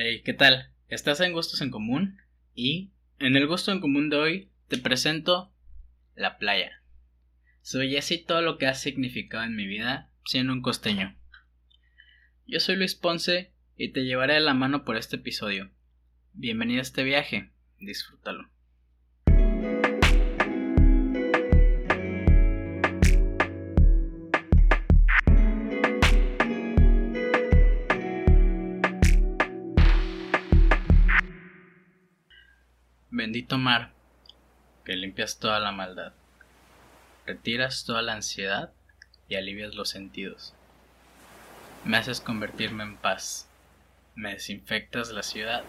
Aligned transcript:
Hey, 0.00 0.22
¿qué 0.24 0.32
tal? 0.32 0.70
Estás 0.88 1.18
en 1.22 1.32
Gustos 1.32 1.60
en 1.60 1.72
Común 1.72 2.18
y 2.54 2.92
en 3.18 3.34
el 3.34 3.48
Gusto 3.48 3.72
en 3.72 3.80
Común 3.80 4.10
de 4.10 4.16
hoy 4.16 4.48
te 4.68 4.78
presento 4.78 5.52
la 6.14 6.38
playa. 6.38 6.84
Soy 7.62 7.96
así 7.96 8.18
todo 8.18 8.40
lo 8.40 8.58
que 8.58 8.68
ha 8.68 8.74
significado 8.74 9.42
en 9.42 9.56
mi 9.56 9.66
vida 9.66 10.12
siendo 10.24 10.52
un 10.52 10.62
costeño. 10.62 11.18
Yo 12.46 12.60
soy 12.60 12.76
Luis 12.76 12.94
Ponce 12.94 13.52
y 13.76 13.88
te 13.88 14.04
llevaré 14.04 14.34
de 14.34 14.40
la 14.40 14.54
mano 14.54 14.84
por 14.84 14.96
este 14.96 15.16
episodio. 15.16 15.68
Bienvenido 16.32 16.78
a 16.78 16.82
este 16.82 17.02
viaje, 17.02 17.50
disfrútalo. 17.80 18.48
Bendito 33.18 33.58
mar, 33.58 33.90
que 34.84 34.94
limpias 34.94 35.40
toda 35.40 35.58
la 35.58 35.72
maldad, 35.72 36.12
retiras 37.26 37.84
toda 37.84 38.00
la 38.00 38.12
ansiedad 38.12 38.70
y 39.28 39.34
alivias 39.34 39.74
los 39.74 39.88
sentidos. 39.88 40.54
Me 41.84 41.96
haces 41.96 42.20
convertirme 42.20 42.84
en 42.84 42.96
paz, 42.96 43.50
me 44.14 44.34
desinfectas 44.34 45.10
la 45.10 45.24
ciudad 45.24 45.64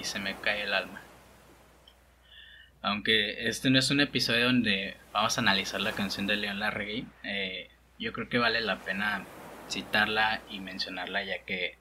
y 0.00 0.04
se 0.04 0.20
me 0.20 0.36
cae 0.36 0.62
el 0.62 0.72
alma. 0.72 1.02
Aunque 2.82 3.48
este 3.48 3.68
no 3.68 3.80
es 3.80 3.90
un 3.90 3.98
episodio 3.98 4.44
donde 4.44 4.96
vamos 5.12 5.36
a 5.36 5.40
analizar 5.40 5.80
la 5.80 5.90
canción 5.90 6.28
de 6.28 6.36
León 6.36 6.60
Larregui, 6.60 7.04
eh, 7.24 7.68
yo 7.98 8.12
creo 8.12 8.28
que 8.28 8.38
vale 8.38 8.60
la 8.60 8.78
pena 8.78 9.24
citarla 9.68 10.40
y 10.48 10.60
mencionarla 10.60 11.24
ya 11.24 11.42
que, 11.42 11.78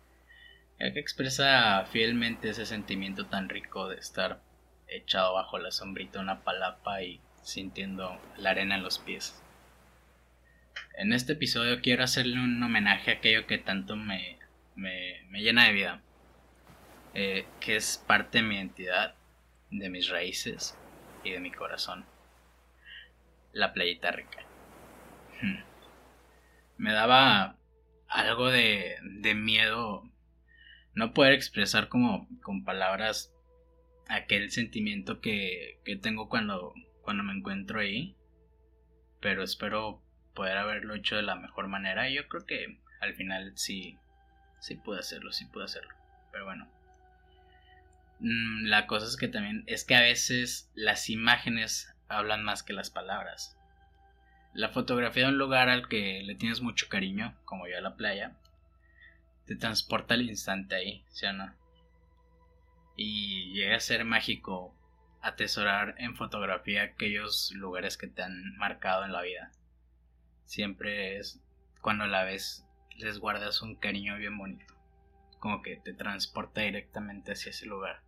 ya 0.79 0.91
que 0.93 0.99
expresa 0.99 1.85
fielmente 1.91 2.49
ese 2.49 2.65
sentimiento 2.65 3.27
tan 3.27 3.49
rico 3.49 3.87
de 3.87 3.97
estar 3.97 4.41
echado 4.87 5.33
bajo 5.33 5.57
la 5.57 5.71
sombrita 5.71 6.19
una 6.19 6.43
palapa 6.43 7.01
y 7.01 7.21
sintiendo 7.41 8.19
la 8.37 8.51
arena 8.51 8.75
en 8.75 8.83
los 8.83 8.99
pies. 8.99 9.41
En 10.97 11.13
este 11.13 11.33
episodio 11.33 11.81
quiero 11.81 12.03
hacerle 12.03 12.35
un 12.35 12.61
homenaje 12.61 13.11
a 13.11 13.13
aquello 13.15 13.47
que 13.47 13.57
tanto 13.57 13.95
me, 13.95 14.39
me, 14.75 15.21
llena 15.33 15.65
de 15.65 15.73
vida, 15.73 16.01
eh, 17.13 17.45
que 17.59 17.75
es 17.75 18.03
parte 18.05 18.39
de 18.39 18.43
mi 18.43 18.55
identidad, 18.55 19.15
de 19.69 19.89
mis 19.89 20.09
raíces 20.09 20.77
y 21.23 21.31
de 21.31 21.39
mi 21.39 21.51
corazón. 21.51 22.05
La 23.51 23.73
playita 23.73 24.11
rica. 24.11 24.39
Hmm. 25.41 25.63
Me 26.77 26.91
daba 26.91 27.57
algo 28.07 28.49
de, 28.49 28.97
de 29.01 29.33
miedo 29.33 30.09
no 30.93 31.13
poder 31.13 31.33
expresar 31.33 31.89
como 31.89 32.27
con 32.41 32.63
palabras 32.63 33.34
aquel 34.07 34.51
sentimiento 34.51 35.19
que, 35.21 35.79
que 35.83 35.95
tengo 35.95 36.29
cuando, 36.29 36.73
cuando 37.01 37.23
me 37.23 37.33
encuentro 37.33 37.79
ahí. 37.79 38.15
Pero 39.19 39.43
espero 39.43 40.01
poder 40.33 40.57
haberlo 40.57 40.95
hecho 40.95 41.15
de 41.15 41.23
la 41.23 41.35
mejor 41.35 41.67
manera. 41.67 42.09
Y 42.09 42.15
yo 42.15 42.27
creo 42.27 42.45
que 42.45 42.79
al 43.01 43.13
final 43.15 43.53
sí, 43.55 43.97
sí 44.59 44.75
pude 44.75 44.99
hacerlo, 44.99 45.31
sí 45.31 45.45
pude 45.45 45.65
hacerlo. 45.65 45.93
Pero 46.31 46.45
bueno. 46.45 46.67
Mm, 48.19 48.65
la 48.65 48.87
cosa 48.87 49.07
es 49.07 49.17
que 49.17 49.27
también 49.27 49.63
es 49.67 49.83
que 49.83 49.95
a 49.95 50.01
veces 50.01 50.69
las 50.73 51.09
imágenes 51.09 51.93
hablan 52.07 52.43
más 52.43 52.63
que 52.63 52.73
las 52.73 52.89
palabras. 52.89 53.57
La 54.53 54.69
fotografía 54.69 55.23
de 55.23 55.29
un 55.29 55.37
lugar 55.37 55.69
al 55.69 55.89
que 55.89 56.21
le 56.23 56.35
tienes 56.35 56.61
mucho 56.61 56.87
cariño, 56.87 57.35
como 57.43 57.67
yo 57.67 57.77
a 57.77 57.81
la 57.81 57.95
playa, 57.95 58.37
te 59.45 59.55
transporta 59.55 60.13
al 60.13 60.29
instante 60.29 60.75
ahí, 60.75 61.03
¿sí 61.09 61.25
o 61.25 61.33
no? 61.33 61.53
Y 62.95 63.53
llega 63.53 63.75
a 63.75 63.79
ser 63.79 64.05
mágico 64.05 64.75
atesorar 65.21 65.95
en 65.97 66.15
fotografía 66.15 66.83
aquellos 66.83 67.51
lugares 67.55 67.97
que 67.97 68.07
te 68.07 68.21
han 68.21 68.55
marcado 68.57 69.05
en 69.05 69.11
la 69.11 69.21
vida. 69.21 69.51
Siempre 70.45 71.17
es 71.17 71.41
cuando 71.81 72.05
la 72.07 72.23
ves 72.23 72.65
les 72.97 73.19
guardas 73.19 73.61
un 73.61 73.75
cariño 73.75 74.17
bien 74.17 74.37
bonito, 74.37 74.73
como 75.39 75.61
que 75.61 75.77
te 75.77 75.93
transporta 75.93 76.61
directamente 76.61 77.33
hacia 77.33 77.49
ese 77.49 77.65
lugar. 77.65 78.01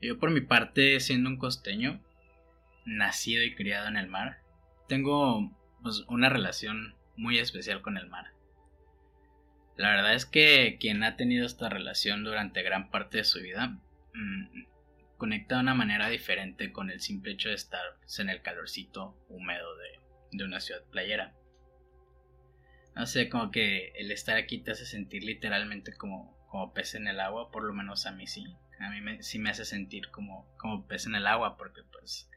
Yo 0.00 0.18
por 0.18 0.30
mi 0.30 0.40
parte, 0.40 0.98
siendo 1.00 1.28
un 1.28 1.36
costeño, 1.36 2.00
nacido 2.84 3.44
y 3.44 3.54
criado 3.54 3.88
en 3.88 3.96
el 3.96 4.08
mar, 4.08 4.38
tengo 4.88 5.50
pues, 5.82 6.04
una 6.08 6.28
relación 6.28 6.94
muy 7.16 7.38
especial 7.38 7.82
con 7.82 7.96
el 7.96 8.08
mar. 8.08 8.32
La 9.76 9.90
verdad 9.90 10.14
es 10.14 10.26
que 10.26 10.76
quien 10.78 11.02
ha 11.02 11.16
tenido 11.16 11.46
esta 11.46 11.68
relación 11.68 12.24
durante 12.24 12.62
gran 12.62 12.90
parte 12.90 13.18
de 13.18 13.24
su 13.24 13.40
vida 13.40 13.78
mm, 14.14 14.64
conecta 15.16 15.54
de 15.54 15.62
una 15.62 15.74
manera 15.74 16.08
diferente 16.08 16.72
con 16.72 16.90
el 16.90 17.00
simple 17.00 17.32
hecho 17.32 17.48
de 17.48 17.54
estar 17.54 17.82
en 18.18 18.28
el 18.28 18.42
calorcito 18.42 19.16
húmedo 19.28 19.68
de, 19.76 20.44
una 20.44 20.60
ciudad 20.60 20.82
playera. 20.90 21.34
No 22.94 23.06
sé, 23.06 23.28
como 23.28 23.50
que 23.50 23.92
el 23.96 24.10
estar 24.10 24.36
aquí 24.36 24.58
te 24.58 24.72
hace 24.72 24.84
sentir 24.84 25.22
literalmente 25.24 25.94
como, 25.94 26.36
como 26.48 26.74
pez 26.74 26.94
en 26.94 27.06
el 27.06 27.20
agua, 27.20 27.50
por 27.50 27.62
lo 27.62 27.72
menos 27.72 28.06
a 28.06 28.12
mí 28.12 28.26
sí. 28.26 28.44
A 28.80 28.90
mí 28.90 29.22
sí 29.22 29.38
me 29.38 29.50
hace 29.50 29.64
sentir 29.64 30.10
como, 30.10 30.52
como 30.58 30.86
pez 30.86 31.06
en 31.06 31.14
el 31.14 31.26
agua 31.26 31.56
porque 31.56 31.82
pues 31.84 32.28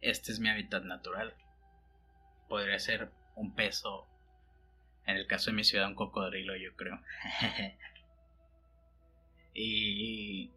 este 0.00 0.32
es 0.32 0.40
mi 0.40 0.48
hábitat 0.48 0.84
natural. 0.84 1.34
Podría 2.48 2.78
ser 2.78 3.12
un 3.36 3.54
pez 3.54 3.84
o 3.84 4.08
en 5.06 5.16
el 5.16 5.26
caso 5.26 5.50
de 5.50 5.56
mi 5.56 5.64
ciudad, 5.64 5.88
un 5.88 5.94
cocodrilo, 5.94 6.56
yo 6.56 6.74
creo. 6.76 7.00
y. 9.54 10.50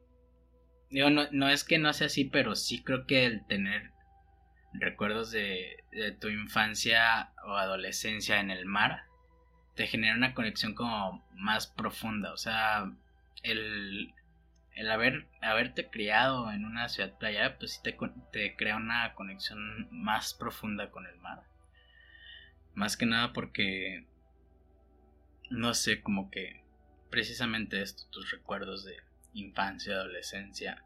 Digo, 0.90 1.10
no, 1.10 1.28
no, 1.32 1.50
es 1.50 1.64
que 1.64 1.78
no 1.78 1.92
sea 1.94 2.08
así, 2.08 2.26
pero 2.26 2.56
sí 2.56 2.84
creo 2.84 3.06
que 3.06 3.26
el 3.26 3.46
tener 3.48 3.92
recuerdos 4.74 5.32
de, 5.32 5.84
de 5.92 6.12
tu 6.12 6.30
infancia 6.30 7.32
o 7.46 7.56
adolescencia 7.56 8.40
en 8.40 8.52
el 8.52 8.66
mar 8.66 9.06
te 9.76 9.88
genera 9.88 10.16
una 10.16 10.34
conexión 10.34 10.74
como 10.74 11.26
más 11.34 11.68
profunda. 11.68 12.34
O 12.34 12.38
sea, 12.38 12.92
el, 13.44 14.14
el 14.74 14.92
haber, 14.92 15.28
haberte 15.42 15.90
criado 15.90 16.52
en 16.52 16.66
una 16.66 16.90
ciudad 16.90 17.18
playa, 17.18 17.58
pues 17.58 17.74
sí 17.74 17.80
te, 17.84 17.98
te 18.32 18.56
crea 18.56 18.76
una 18.78 19.14
conexión 19.14 19.88
más 19.92 20.34
profunda 20.34 20.92
con 20.92 21.06
el 21.06 21.18
mar. 21.18 21.44
Más 22.74 22.98
que 22.98 23.06
nada 23.06 23.34
porque 23.34 24.06
no 25.50 25.74
sé, 25.74 26.02
como 26.02 26.30
que 26.32 26.64
precisamente 27.10 27.82
esto, 27.82 28.04
tus 28.12 28.32
recuerdos 28.32 28.86
de 28.86 28.98
infancia, 29.34 29.96
adolescencia, 29.96 30.84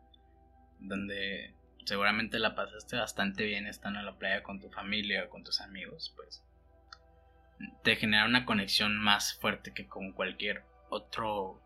donde 0.79 1.53
seguramente 1.85 2.39
la 2.39 2.55
pasaste 2.55 2.97
bastante 2.97 3.45
bien 3.45 3.65
estando 3.65 3.99
en 3.99 4.05
la 4.05 4.17
playa 4.17 4.43
con 4.43 4.59
tu 4.59 4.69
familia 4.69 5.25
o 5.25 5.29
con 5.29 5.43
tus 5.43 5.61
amigos, 5.61 6.13
pues 6.15 6.43
te 7.83 7.95
genera 7.95 8.25
una 8.25 8.45
conexión 8.45 8.97
más 8.97 9.33
fuerte 9.33 9.73
que 9.73 9.87
con 9.87 10.13
cualquier 10.13 10.63
otro 10.89 11.61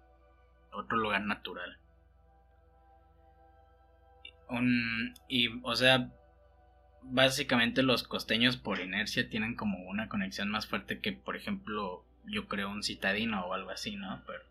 otro 0.72 0.98
lugar 0.98 1.22
natural. 1.22 1.78
y 5.28 5.50
o 5.64 5.76
sea, 5.76 6.12
básicamente 7.02 7.82
los 7.84 8.04
costeños 8.04 8.56
por 8.58 8.80
inercia 8.80 9.30
tienen 9.30 9.56
como 9.56 9.80
una 9.90 10.10
conexión 10.10 10.50
más 10.50 10.68
fuerte 10.68 11.00
que 11.00 11.12
por 11.12 11.36
ejemplo 11.36 12.06
yo 12.26 12.48
creo, 12.48 12.70
un 12.70 12.84
citadino 12.84 13.46
o 13.46 13.54
algo 13.54 13.70
así, 13.70 13.96
¿no? 13.96 14.24
Pero, 14.26 14.44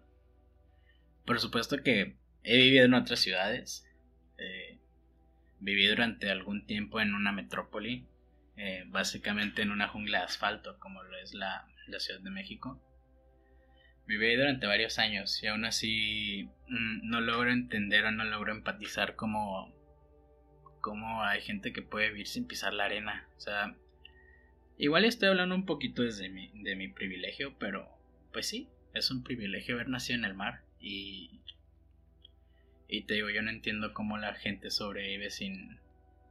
por 1.24 1.40
supuesto 1.40 1.82
que 1.82 2.16
he 2.44 2.56
vivido 2.56 2.84
en 2.84 2.94
otras 2.94 3.20
ciudades. 3.20 3.86
Eh, 4.38 4.78
viví 5.60 5.86
durante 5.86 6.30
algún 6.30 6.66
tiempo 6.66 7.00
en 7.00 7.14
una 7.14 7.32
metrópoli, 7.32 8.06
eh, 8.56 8.84
básicamente 8.88 9.62
en 9.62 9.70
una 9.70 9.88
jungla 9.88 10.18
de 10.18 10.24
asfalto, 10.24 10.78
como 10.78 11.02
lo 11.04 11.16
es 11.18 11.34
la, 11.34 11.68
la 11.86 12.00
Ciudad 12.00 12.20
de 12.20 12.30
México. 12.30 12.80
Viví 14.06 14.34
durante 14.34 14.66
varios 14.66 14.98
años 14.98 15.40
y 15.42 15.46
aún 15.46 15.64
así 15.64 16.50
mm, 16.68 17.08
no 17.08 17.20
logro 17.20 17.52
entender 17.52 18.04
o 18.04 18.10
no 18.10 18.24
logro 18.24 18.52
empatizar 18.52 19.14
cómo, 19.14 19.72
cómo 20.80 21.22
hay 21.22 21.40
gente 21.40 21.72
que 21.72 21.82
puede 21.82 22.08
vivir 22.08 22.26
sin 22.26 22.46
pisar 22.48 22.74
la 22.74 22.86
arena. 22.86 23.28
O 23.36 23.40
sea, 23.40 23.76
Igual 24.78 25.04
estoy 25.04 25.28
hablando 25.28 25.54
un 25.54 25.66
poquito 25.66 26.02
desde 26.02 26.28
mi, 26.28 26.50
de 26.62 26.76
mi 26.76 26.88
privilegio, 26.88 27.56
pero 27.58 27.88
pues 28.32 28.48
sí, 28.48 28.68
es 28.94 29.10
un 29.10 29.22
privilegio 29.22 29.74
haber 29.74 29.88
nacido 29.88 30.18
en 30.18 30.24
el 30.24 30.34
mar 30.34 30.62
y... 30.80 31.40
Y 32.88 33.04
te 33.04 33.14
digo, 33.14 33.30
yo 33.30 33.40
no 33.40 33.50
entiendo 33.50 33.94
cómo 33.94 34.18
la 34.18 34.34
gente 34.34 34.70
sobrevive 34.70 35.30
sin, 35.30 35.78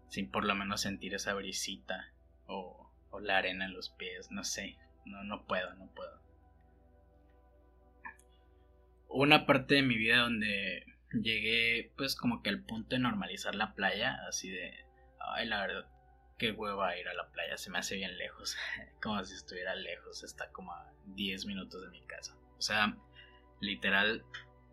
sin 0.09 0.29
por 0.29 0.45
lo 0.45 0.53
menos 0.53 0.81
sentir 0.81 1.15
esa 1.15 1.33
brisita 1.33 2.13
o, 2.45 2.91
o 3.09 3.19
la 3.19 3.39
arena 3.39 3.65
en 3.65 3.73
los 3.73 3.89
pies, 3.89 4.29
no 4.29 4.43
sé, 4.43 4.77
no, 5.05 5.23
no 5.23 5.47
puedo, 5.47 5.73
no 5.73 5.89
puedo. 5.95 6.21
Una 9.07 9.47
parte 9.47 9.75
de 9.75 9.81
mi 9.81 9.97
vida 9.97 10.17
donde 10.17 10.85
llegué 11.13 11.91
pues 11.97 12.15
como 12.15 12.43
que 12.43 12.49
al 12.49 12.63
punto 12.63 12.95
de 12.95 13.01
normalizar 13.01 13.55
la 13.55 13.73
playa, 13.73 14.19
así 14.27 14.49
de, 14.49 14.85
ay, 15.19 15.47
la 15.47 15.61
verdad, 15.61 15.89
qué 16.41 16.51
hueva 16.53 16.97
ir 16.97 17.07
a 17.07 17.13
la 17.13 17.27
playa, 17.27 17.55
se 17.55 17.69
me 17.69 17.77
hace 17.77 17.95
bien 17.95 18.17
lejos, 18.17 18.57
como 19.01 19.23
si 19.23 19.35
estuviera 19.35 19.75
lejos, 19.75 20.23
está 20.23 20.49
como 20.51 20.73
a 20.73 20.91
10 21.05 21.45
minutos 21.45 21.83
de 21.83 21.89
mi 21.89 22.01
casa. 22.07 22.35
O 22.57 22.61
sea, 22.63 22.97
literal 23.59 24.25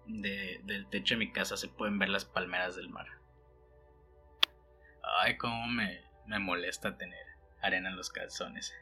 del 0.06 0.87
techo 0.88 1.15
de 1.15 1.19
mi 1.19 1.31
casa 1.31 1.59
se 1.59 1.69
pueden 1.69 1.99
ver 1.99 2.09
las 2.09 2.25
palmeras 2.25 2.75
del 2.75 2.88
mar. 2.88 3.06
Ay, 5.20 5.37
cómo 5.37 5.67
me, 5.67 6.00
me 6.26 6.38
molesta 6.38 6.97
tener 6.97 7.26
arena 7.61 7.91
en 7.91 7.97
los 7.97 8.09
calzones. 8.09 8.75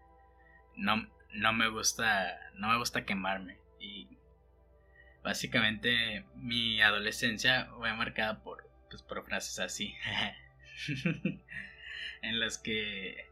no, 0.76 1.06
no 1.34 1.52
me 1.52 1.68
gusta, 1.68 2.40
no 2.54 2.68
me 2.68 2.78
gusta 2.78 3.04
quemarme 3.04 3.58
y 3.78 4.08
básicamente 5.22 6.24
mi 6.36 6.80
adolescencia 6.80 7.68
fue 7.76 7.92
marcada 7.92 8.42
por, 8.42 8.66
pues, 8.88 9.02
por 9.02 9.22
frases 9.26 9.58
así, 9.58 9.94
en 12.24 12.40
las 12.40 12.58
que 12.58 13.26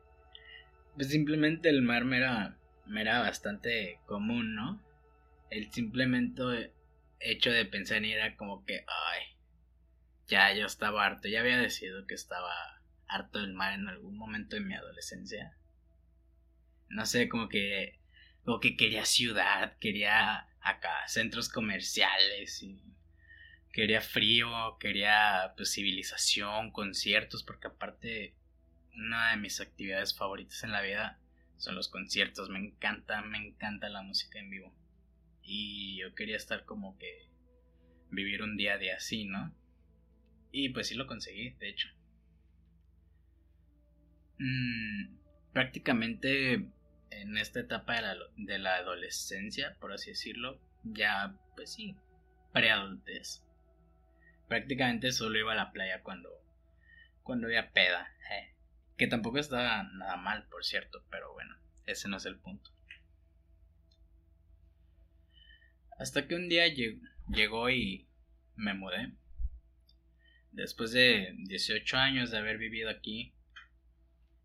pues 0.95 1.09
simplemente 1.09 1.69
el 1.69 1.83
mar 1.83 2.05
me 2.05 2.19
era, 2.19 2.59
me 2.87 3.01
era 3.01 3.21
bastante 3.21 4.01
común, 4.07 4.55
¿no? 4.55 4.83
El 5.51 5.73
simplemente 5.73 6.73
hecho 7.21 7.51
de 7.51 7.65
pensar 7.65 7.99
en 7.99 8.07
ir 8.07 8.17
era 8.17 8.37
como 8.37 8.65
que, 8.65 8.85
ay, 8.87 9.23
ya 10.27 10.53
yo 10.55 10.67
estaba 10.67 11.05
harto, 11.05 11.29
ya 11.29 11.41
había 11.41 11.59
decidido 11.59 12.07
que 12.07 12.15
estaba 12.15 12.53
harto 13.07 13.41
del 13.41 13.53
mar 13.53 13.75
en 13.75 13.89
algún 13.89 14.17
momento 14.17 14.57
de 14.57 14.63
mi 14.63 14.75
adolescencia. 14.75 15.57
No 16.89 17.07
sé, 17.07 17.29
como 17.29 17.49
que 17.49 17.99
como 18.45 18.61
que 18.61 18.77
quería 18.77 19.05
ciudad, 19.05 19.79
quería 19.79 20.49
acá 20.61 21.07
centros 21.07 21.49
comerciales 21.49 22.63
y 22.63 22.83
quería 23.73 24.01
frío, 24.01 24.77
quería 24.79 25.55
pues, 25.57 25.73
civilización, 25.73 26.73
conciertos, 26.73 27.45
porque 27.45 27.69
aparte 27.69 28.35
una 28.95 29.31
de 29.31 29.37
mis 29.37 29.61
actividades 29.61 30.17
favoritas 30.17 30.63
en 30.65 30.73
la 30.73 30.83
vida 30.83 31.19
son 31.57 31.75
los 31.75 31.89
conciertos, 31.89 32.49
me 32.49 32.59
encanta, 32.59 33.23
me 33.23 33.39
encanta 33.39 33.89
la 33.89 34.03
música 34.03 34.39
en 34.39 34.51
vivo. 34.51 34.75
Y 35.43 35.99
yo 36.01 36.15
quería 36.15 36.37
estar 36.37 36.65
como 36.65 36.99
que 36.99 37.29
vivir 38.11 38.43
un 38.43 38.57
día 38.57 38.79
de 38.79 38.93
así, 38.93 39.25
¿no? 39.25 39.55
Y 40.51 40.71
pues 40.71 40.89
sí 40.89 40.95
lo 40.95 41.07
conseguí, 41.07 41.51
de 41.51 41.69
hecho. 41.69 41.89
Mm, 44.39 45.17
prácticamente 45.53 46.69
en 47.11 47.37
esta 47.39 47.61
etapa 47.61 47.95
de 47.95 48.03
la, 48.03 48.17
de 48.37 48.59
la 48.59 48.77
adolescencia, 48.77 49.77
por 49.81 49.93
así 49.93 50.11
decirlo, 50.11 50.61
ya, 50.83 51.37
pues 51.55 51.73
sí, 51.73 51.97
preadultez. 52.53 53.45
Prácticamente 54.49 55.13
solo 55.13 55.39
iba 55.39 55.53
a 55.53 55.57
la 55.57 55.73
playa 55.73 56.03
cuando, 56.03 56.31
cuando 57.23 57.47
había 57.47 57.71
peda. 57.73 58.15
Eh, 58.31 58.52
que 59.03 59.09
tampoco 59.09 59.41
estaba 59.41 59.83
nada 59.83 60.17
mal, 60.17 60.47
por 60.49 60.65
cierto, 60.65 61.05
pero 61.11 61.33
bueno, 61.33 61.57
ese 61.87 62.09
no 62.09 62.19
es 62.19 62.25
el 62.25 62.39
punto. 62.39 62.71
Hasta 65.99 66.29
que 66.29 66.37
un 66.37 66.49
día 66.49 66.73
llegó 67.29 67.69
y 67.69 68.07
me 68.55 68.75
mudé. 68.75 69.13
Después 70.53 70.93
de 70.93 71.35
18 71.37 71.97
años 71.97 72.31
de 72.31 72.39
haber 72.39 72.59
vivido 72.59 72.91
aquí, 72.91 73.35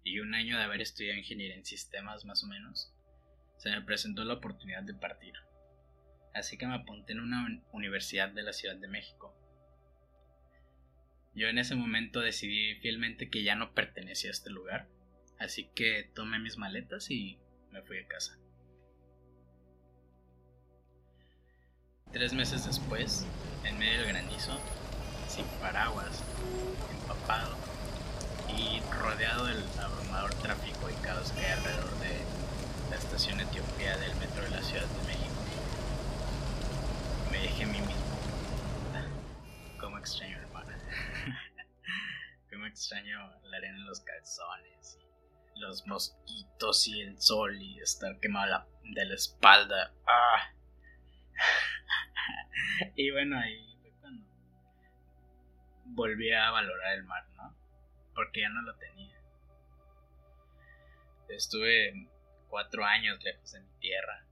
y 0.03 0.21
un 0.21 0.33
año 0.33 0.57
de 0.57 0.63
haber 0.63 0.81
estudiado 0.81 1.19
ingeniería 1.19 1.55
en 1.55 1.65
sistemas 1.65 2.25
más 2.25 2.43
o 2.43 2.47
menos, 2.47 2.91
se 3.57 3.69
me 3.69 3.83
presentó 3.83 4.23
la 4.23 4.33
oportunidad 4.35 4.81
de 4.81 4.95
partir. 4.95 5.35
Así 6.33 6.57
que 6.57 6.65
me 6.65 6.73
apunté 6.73 7.13
en 7.13 7.19
una 7.19 7.61
universidad 7.73 8.29
de 8.29 8.41
la 8.41 8.53
Ciudad 8.53 8.77
de 8.77 8.87
México. 8.87 9.37
Yo 11.37 11.47
en 11.49 11.59
ese 11.59 11.75
momento 11.75 12.19
decidí 12.19 12.73
fielmente 12.81 13.29
que 13.29 13.43
ya 13.43 13.53
no 13.53 13.75
pertenecía 13.75 14.31
a 14.31 14.33
este 14.33 14.49
lugar, 14.49 14.87
así 15.37 15.69
que 15.75 16.09
tomé 16.15 16.39
mis 16.39 16.57
maletas 16.57 17.11
y 17.11 17.37
me 17.69 17.83
fui 17.83 17.99
a 17.99 18.07
casa. 18.07 18.39
Tres 22.11 22.33
meses 22.33 22.65
después, 22.65 23.27
en 23.65 23.77
medio 23.77 23.99
del 23.99 24.07
granizo, 24.07 24.59
sin 25.29 25.45
paraguas, 25.61 26.23
empapado, 26.89 27.55
y 28.57 28.79
rodeado 28.99 29.45
del 29.45 29.63
abrumador 29.79 30.33
tráfico 30.33 30.89
y 30.89 31.05
caos 31.05 31.33
que 31.33 31.41
hay 31.41 31.51
alrededor 31.51 31.99
de 31.99 32.89
la 32.89 32.95
estación 32.95 33.39
Etiopía 33.41 33.95
del 33.97 34.15
metro 34.15 34.41
de 34.41 34.49
la 34.49 34.63
Ciudad 34.63 34.87
de 34.87 35.07
México. 35.07 35.35
Me 37.31 37.41
dije 37.43 37.63
a 37.63 37.67
mí 37.67 37.79
mismo, 37.79 38.07
extraño 39.99 40.37
el 40.37 40.46
mar, 40.46 40.46
cómo 40.46 40.46
extraño 42.77 43.17
la 43.45 43.57
arena 43.57 43.75
en 43.75 43.85
los 43.87 44.01
calzones 44.01 44.99
y 45.55 45.59
los 45.59 45.87
mosquitos 45.87 46.87
y 46.87 47.01
el 47.01 47.19
sol 47.19 47.59
y 47.59 47.79
estar 47.79 48.19
quemado 48.19 48.67
de 48.83 49.03
la 49.03 49.15
espalda. 49.15 49.95
¡Ah! 50.05 50.53
y 52.95 53.09
bueno, 53.09 53.39
ahí 53.39 53.79
fue 53.81 53.91
cuando 53.99 54.29
volví 55.85 56.31
a 56.31 56.51
valorar 56.51 56.93
el 56.93 57.03
mar, 57.05 57.27
¿no? 57.35 57.55
porque 58.13 58.41
ya 58.41 58.49
no 58.49 58.61
lo 58.61 58.75
tenía. 58.75 59.19
Estuve 61.29 62.07
cuatro 62.47 62.85
años 62.85 63.23
lejos 63.23 63.51
de 63.53 63.61
mi 63.61 63.73
tierra. 63.79 64.23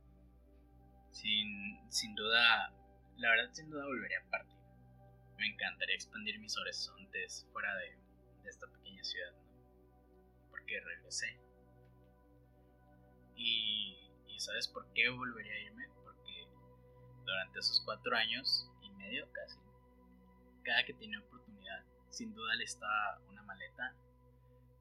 Sin, 1.10 1.80
sin 1.92 2.14
duda, 2.14 2.72
la 3.18 3.30
verdad 3.32 3.50
sin 3.54 3.72
duda 3.72 3.86
volvería 3.86 4.20
a 4.20 4.30
partir. 4.30 4.60
Me 5.38 5.48
encantaría 5.48 5.96
expandir 5.96 6.40
mis 6.40 6.56
horizontes 6.58 7.48
fuera 7.52 7.76
de, 7.76 8.05
esta 8.50 8.68
pequeña 8.68 9.04
ciudad, 9.04 9.34
porque 10.50 10.80
regresé. 10.80 11.40
Y, 13.36 14.10
y 14.28 14.40
¿sabes 14.40 14.68
por 14.68 14.92
qué 14.94 15.10
volvería 15.10 15.54
a 15.54 15.60
irme? 15.60 15.88
Porque 16.04 16.48
durante 17.26 17.60
esos 17.60 17.82
cuatro 17.84 18.16
años 18.16 18.70
y 18.82 18.90
medio 18.92 19.30
casi, 19.32 19.60
cada 20.64 20.86
que 20.86 20.94
tenía 20.94 21.20
oportunidad 21.20 21.86
sin 22.16 22.34
duda 22.34 22.56
le 22.56 22.64
estaba 22.64 23.20
una 23.30 23.44
maleta, 23.44 23.94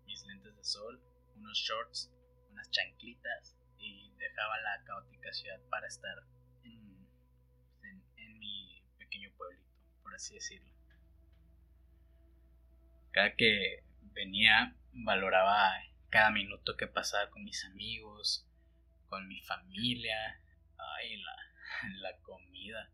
mis 0.07 0.25
lentes 0.27 0.57
de 0.57 0.65
sol, 0.65 1.03
unos 1.35 1.59
shorts, 1.59 2.13
unas 2.51 2.71
chanclitas 2.71 3.57
y 3.79 4.13
dejaba 4.17 4.61
la 4.61 4.85
caótica 4.85 5.33
ciudad 5.33 5.61
para 5.69 5.89
estar 5.89 6.17
en, 6.63 7.09
en, 8.17 8.39
mi 8.39 8.85
pequeño 8.99 9.33
pueblito, 9.37 9.69
por 10.03 10.15
así 10.15 10.35
decirlo. 10.35 10.74
Cada 13.15 13.37
que 13.37 13.85
venía 14.13 14.75
valoraba 14.93 15.73
cada 16.11 16.33
minuto 16.33 16.77
que 16.77 16.89
pasaba 16.89 17.31
con 17.31 17.45
mis 17.45 17.65
amigos, 17.65 18.45
con 19.09 19.29
mi 19.29 19.41
familia, 19.41 20.41
ay, 20.77 21.23
la, 21.23 21.37
la 22.01 22.17
comida. 22.23 22.91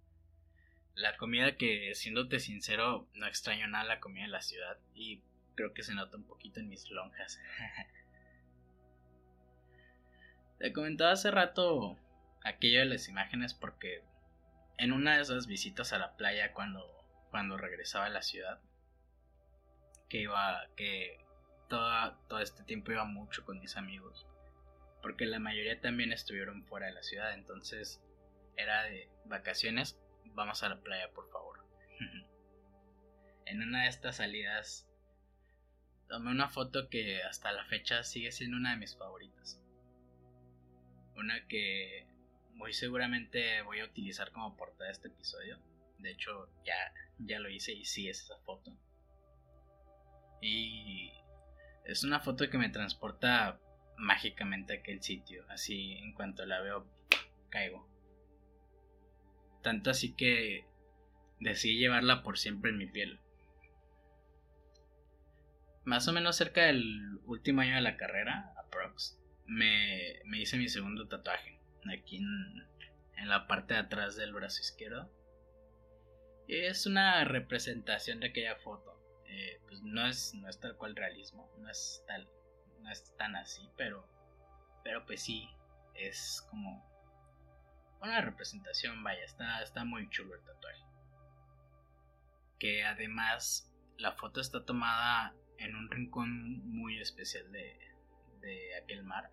La 0.95 1.17
comida 1.17 1.57
que, 1.57 1.95
siéndote 1.95 2.39
sincero, 2.39 3.09
no 3.15 3.27
extraño 3.27 3.67
nada 3.67 3.85
la 3.85 4.01
comida 4.01 4.25
de 4.25 4.29
la 4.29 4.43
ciudad 4.43 4.77
y 4.95 5.23
creo 5.55 5.73
que 5.73 5.83
se 5.83 5.95
nota 5.95 6.19
un 6.19 6.25
poquito 6.25 6.61
en 6.61 6.69
mis 6.69 6.91
lonjas. 6.91 7.41
Te 10.59 10.75
comentaba 10.75 11.13
hace 11.13 11.31
rato 11.31 11.99
aquello 12.45 12.81
de 12.81 12.85
las 12.85 13.09
imágenes 13.09 13.55
porque 13.55 14.05
en 14.77 14.93
una 14.93 15.17
de 15.17 15.23
esas 15.23 15.47
visitas 15.47 15.95
a 15.95 15.99
la 15.99 16.19
playa 16.19 16.53
cuando, 16.53 16.85
cuando 17.31 17.57
regresaba 17.57 18.05
a 18.05 18.11
la 18.11 18.21
ciudad, 18.21 18.61
que 20.11 20.19
iba, 20.19 20.67
que 20.77 21.25
todo, 21.69 22.15
todo 22.29 22.41
este 22.41 22.63
tiempo 22.65 22.93
iba 22.93 23.05
mucho 23.07 23.47
con 23.47 23.59
mis 23.61 23.79
amigos, 23.79 24.27
porque 25.01 25.25
la 25.25 25.39
mayoría 25.39 25.81
también 25.81 26.13
estuvieron 26.13 26.67
fuera 26.67 26.89
de 26.89 26.93
la 26.93 27.03
ciudad, 27.03 27.33
entonces 27.33 28.03
era 28.57 28.83
de 28.83 29.09
vacaciones 29.25 29.99
vamos 30.35 30.63
a 30.63 30.69
la 30.69 30.81
playa, 30.81 31.11
por 31.13 31.29
favor. 31.31 31.65
en 33.47 33.63
una 33.63 33.83
de 33.83 33.89
estas 33.89 34.17
salidas 34.17 34.89
tomé 36.09 36.31
una 36.31 36.49
foto 36.49 36.89
que 36.89 37.23
hasta 37.23 37.53
la 37.53 37.65
fecha 37.67 38.03
sigue 38.05 38.33
siendo 38.33 38.57
una 38.57 38.73
de 38.73 38.79
mis 38.79 38.97
favoritas. 38.97 39.61
Una 41.15 41.47
que 41.47 42.07
muy 42.55 42.73
seguramente 42.73 43.63
voy 43.63 43.81
a 43.81 43.85
utilizar 43.85 44.33
como 44.33 44.57
portada 44.57 44.87
de 44.87 44.93
este 44.93 45.09
episodio. 45.09 45.59
De 45.99 46.11
hecho, 46.11 46.49
ya, 46.65 46.95
ya 47.19 47.39
lo 47.39 47.51
hice 47.51 47.73
y 47.73 47.85
sí 47.85 48.09
es 48.09 48.23
esa 48.23 48.39
foto. 48.39 48.73
Y 50.41 51.13
es 51.85 52.05
una 52.05 52.21
foto 52.21 52.49
que 52.49 52.59
me 52.59 52.69
transporta 52.69 53.61
mágicamente 53.97 54.73
a 54.73 54.77
aquel 54.77 55.03
sitio. 55.03 55.45
Así 55.49 55.93
en 55.93 56.13
cuanto 56.15 56.45
la 56.47 56.61
veo, 56.61 56.87
caigo. 57.51 57.89
Tanto 59.63 59.91
así 59.91 60.15
que 60.15 60.65
decidí 61.41 61.79
llevarla 61.79 62.23
por 62.23 62.39
siempre 62.39 62.71
en 62.71 62.79
mi 62.79 62.87
piel. 62.87 63.21
Más 65.85 66.07
o 66.09 66.13
menos 66.13 66.37
cerca 66.37 66.63
del 66.63 67.19
último 67.25 67.63
año 67.63 67.75
de 67.75 67.81
la 67.81 67.97
carrera, 67.97 68.55
aprox, 68.59 69.19
me, 69.47 70.21
me 70.25 70.41
hice 70.41 70.57
mi 70.57 70.69
segundo 70.69 71.09
tatuaje. 71.09 71.59
Aquí 71.93 72.19
en, 72.19 73.29
la 73.29 73.47
parte 73.47 73.75
de 73.75 73.81
atrás 73.81 74.17
del 74.17 74.33
brazo 74.33 74.61
izquierdo. 74.61 75.11
Y 76.47 76.57
es 76.57 76.87
una 76.87 77.25
representación 77.25 78.21
de 78.21 78.29
aquella 78.29 78.57
foto. 78.57 79.00
Eh, 79.31 79.61
pues 79.69 79.81
no 79.83 80.07
es, 80.07 80.35
no 80.35 80.49
es 80.49 80.59
tal 80.59 80.77
cual 80.77 80.97
realismo, 80.97 81.49
no 81.59 81.71
es 81.71 82.03
tal, 82.09 82.29
no 82.81 82.91
es 82.91 83.17
tan 83.17 83.37
así, 83.37 83.63
pero, 83.77 84.05
pero 84.83 85.07
pues 85.07 85.23
sí, 85.23 85.49
es 85.95 86.45
como 86.51 86.85
una 88.03 88.21
representación, 88.23 89.05
vaya, 89.05 89.23
está, 89.25 89.63
está 89.63 89.85
muy 89.85 90.09
chulo 90.11 90.35
el 90.35 90.43
tatuaje. 90.43 90.83
Que 92.59 92.85
además 92.85 93.73
la 93.99 94.13
foto 94.13 94.41
está 94.41 94.65
tomada 94.65 95.33
en 95.59 95.77
un 95.77 95.89
rincón 95.91 96.67
muy 96.69 97.01
especial 97.01 97.53
de, 97.53 97.79
de 98.41 98.77
aquel 98.83 99.05
mar. 99.05 99.31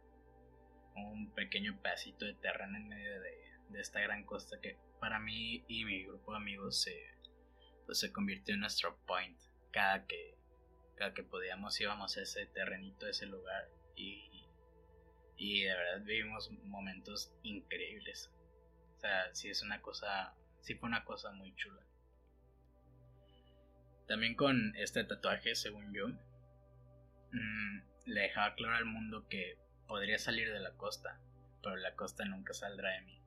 Un 0.96 1.34
pequeño 1.34 1.82
pedacito 1.82 2.26
de 2.26 2.36
terreno 2.36 2.78
en 2.78 2.88
medio 2.88 3.20
de, 3.20 3.52
de 3.70 3.82
esta 3.82 4.00
gran 4.00 4.26
costa 4.26 4.60
que 4.62 4.78
para 5.00 5.20
mí 5.20 5.64
y 5.68 5.86
mi 5.86 6.04
grupo 6.04 6.34
de 6.34 6.38
amigos 6.38 6.84
se, 6.84 6.96
pues, 7.86 8.00
se 8.00 8.12
convirtió 8.12 8.54
en 8.54 8.62
nuestro 8.62 8.96
point. 9.06 9.40
Cada 9.72 10.06
que, 10.08 10.38
cada 10.96 11.14
que 11.14 11.24
podíamos 11.24 11.80
íbamos 11.80 12.18
a 12.18 12.22
ese 12.22 12.46
terrenito, 12.48 13.06
a 13.06 13.10
ese 13.10 13.26
lugar 13.26 13.70
y, 13.96 14.48
y 15.38 15.64
de 15.64 15.74
verdad 15.74 16.02
vivimos 16.06 16.52
momentos 16.64 17.34
increíbles. 17.44 18.32
O 18.98 19.00
sea, 19.00 19.34
sí 19.34 19.50
es 19.50 19.62
una 19.62 19.82
cosa, 19.82 20.34
sí 20.62 20.76
fue 20.76 20.90
una 20.90 21.04
cosa 21.06 21.32
muy 21.32 21.56
chula. 21.56 21.82
También 24.08 24.36
con 24.36 24.74
este 24.78 25.04
tatuaje, 25.04 25.54
según 25.54 25.94
yo, 25.94 26.08
mm, 26.08 27.82
le 28.06 28.22
dejaba 28.22 28.56
claro 28.56 28.76
al 28.76 28.86
mundo 28.86 29.28
que 29.28 29.58
podría 29.88 30.18
salir 30.18 30.52
de 30.52 30.60
la 30.60 30.72
costa, 30.78 31.20
pero 31.62 31.76
la 31.76 31.94
costa 31.96 32.26
nunca 32.26 32.54
saldrá 32.54 32.92
de 32.92 33.02
mí. 33.02 33.22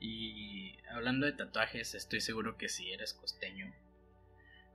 Y 0.00 0.78
hablando 0.88 1.26
de 1.26 1.32
tatuajes, 1.32 1.94
estoy 1.94 2.22
seguro 2.22 2.56
que 2.56 2.70
si 2.70 2.90
eres 2.90 3.12
costeño, 3.12 3.70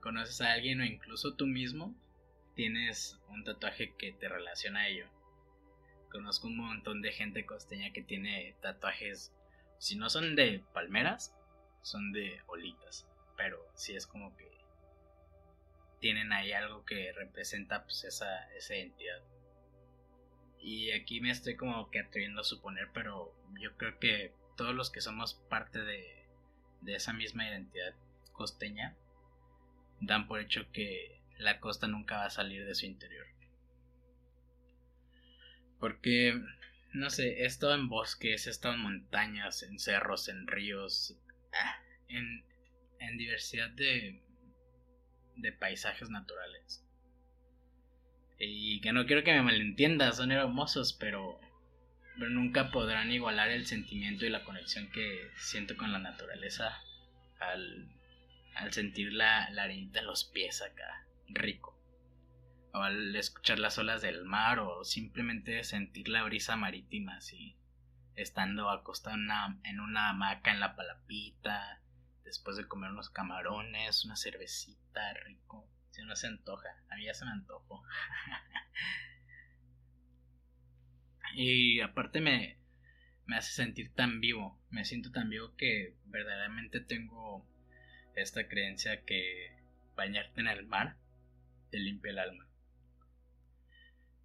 conoces 0.00 0.40
a 0.40 0.52
alguien 0.52 0.80
o 0.80 0.84
incluso 0.84 1.34
tú 1.34 1.46
mismo 1.48 1.96
tienes 2.54 3.18
un 3.28 3.42
tatuaje 3.42 3.92
que 3.98 4.12
te 4.12 4.28
relaciona 4.28 4.82
a 4.82 4.88
ello. 4.88 5.08
Conozco 6.12 6.46
un 6.46 6.56
montón 6.56 7.02
de 7.02 7.10
gente 7.10 7.44
costeña 7.44 7.92
que 7.92 8.02
tiene 8.02 8.54
tatuajes, 8.62 9.34
si 9.78 9.96
no 9.96 10.08
son 10.08 10.36
de 10.36 10.64
palmeras, 10.72 11.34
son 11.82 12.12
de 12.12 12.40
olitas, 12.46 13.04
pero 13.36 13.58
sí 13.74 13.96
es 13.96 14.06
como 14.06 14.34
que 14.36 14.46
tienen 15.98 16.32
ahí 16.32 16.52
algo 16.52 16.84
que 16.84 17.12
representa 17.12 17.82
pues 17.82 18.04
esa, 18.04 18.48
esa 18.54 18.76
identidad. 18.76 19.22
Y 20.60 20.92
aquí 20.92 21.20
me 21.20 21.30
estoy 21.30 21.56
como 21.56 21.90
que 21.90 21.98
atreviendo 21.98 22.42
a 22.42 22.44
suponer, 22.44 22.90
pero 22.94 23.34
yo 23.60 23.76
creo 23.76 23.98
que 23.98 24.32
todos 24.56 24.74
los 24.74 24.90
que 24.90 25.00
somos 25.00 25.34
parte 25.48 25.80
de, 25.80 26.26
de 26.80 26.94
esa 26.94 27.12
misma 27.12 27.48
identidad 27.48 27.94
costeña 28.32 28.96
dan 30.00 30.26
por 30.26 30.40
hecho 30.40 30.70
que 30.72 31.20
la 31.38 31.60
costa 31.60 31.86
nunca 31.86 32.18
va 32.18 32.26
a 32.26 32.30
salir 32.30 32.64
de 32.66 32.74
su 32.74 32.86
interior. 32.86 33.26
Porque, 35.78 36.40
no 36.92 37.10
sé, 37.10 37.42
he 37.42 37.46
estado 37.46 37.74
en 37.74 37.88
bosques, 37.88 38.46
he 38.46 38.50
estado 38.50 38.74
en 38.74 38.80
montañas, 38.80 39.62
en 39.62 39.78
cerros, 39.78 40.28
en 40.28 40.46
ríos, 40.46 41.18
ah, 41.52 41.76
en, 42.08 42.44
en 42.98 43.18
diversidad 43.18 43.70
de, 43.70 44.22
de 45.36 45.52
paisajes 45.52 46.08
naturales. 46.08 46.82
Y 48.38 48.80
que 48.80 48.92
no 48.92 49.06
quiero 49.06 49.24
que 49.24 49.32
me 49.32 49.42
malentiendas, 49.42 50.16
son 50.16 50.30
hermosos, 50.30 50.94
pero 50.94 51.40
pero 52.18 52.30
nunca 52.30 52.70
podrán 52.70 53.10
igualar 53.10 53.50
el 53.50 53.66
sentimiento 53.66 54.24
y 54.24 54.30
la 54.30 54.44
conexión 54.44 54.90
que 54.90 55.30
siento 55.36 55.76
con 55.76 55.92
la 55.92 55.98
naturaleza 55.98 56.80
al, 57.38 57.88
al 58.54 58.72
sentir 58.72 59.12
la, 59.12 59.50
la 59.50 59.64
arenita 59.64 60.00
en 60.00 60.06
los 60.06 60.24
pies 60.24 60.62
acá, 60.62 61.06
rico. 61.28 61.78
O 62.72 62.78
al 62.78 63.14
escuchar 63.16 63.58
las 63.58 63.78
olas 63.78 64.02
del 64.02 64.24
mar 64.24 64.58
o 64.58 64.84
simplemente 64.84 65.62
sentir 65.64 66.08
la 66.08 66.22
brisa 66.22 66.56
marítima 66.56 67.16
así, 67.16 67.56
estando 68.16 68.70
acostado 68.70 69.16
en 69.16 69.22
una, 69.22 69.60
en 69.64 69.80
una 69.80 70.10
hamaca 70.10 70.52
en 70.52 70.60
la 70.60 70.74
palapita, 70.76 71.80
después 72.24 72.56
de 72.56 72.66
comer 72.66 72.90
unos 72.90 73.10
camarones, 73.10 74.04
una 74.04 74.16
cervecita, 74.16 75.12
rico. 75.24 75.68
Si 75.90 76.02
no 76.02 76.14
se 76.16 76.26
antoja, 76.26 76.68
a 76.90 76.96
mí 76.96 77.04
ya 77.04 77.14
se 77.14 77.24
me 77.24 77.30
antojó. 77.30 77.82
Y 81.34 81.80
aparte 81.80 82.20
me, 82.20 82.56
me 83.26 83.36
hace 83.36 83.52
sentir 83.52 83.92
tan 83.92 84.20
vivo, 84.20 84.58
me 84.70 84.84
siento 84.84 85.10
tan 85.10 85.28
vivo 85.28 85.54
que 85.56 85.94
verdaderamente 86.06 86.80
tengo 86.80 87.44
esta 88.14 88.48
creencia 88.48 89.04
que 89.04 89.52
bañarte 89.94 90.40
en 90.40 90.48
el 90.48 90.64
mar 90.66 90.96
te 91.70 91.78
limpia 91.78 92.12
el 92.12 92.18
alma. 92.18 92.46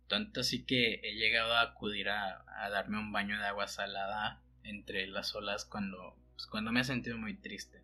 Tanto 0.08 0.42
así 0.42 0.64
que 0.66 1.02
he 1.04 1.16
llegado 1.16 1.54
a 1.54 1.62
acudir 1.62 2.10
a, 2.10 2.46
darme 2.70 3.00
un 3.00 3.12
baño 3.12 3.38
de 3.40 3.46
agua 3.46 3.68
salada 3.68 4.42
entre 4.64 5.08
las 5.08 5.34
olas 5.36 5.66
cuando, 5.66 6.16
pues, 6.34 6.46
cuando 6.48 6.72
me 6.72 6.82
he 6.82 6.84
sentido 6.84 7.18
muy 7.18 7.34
triste, 7.36 7.82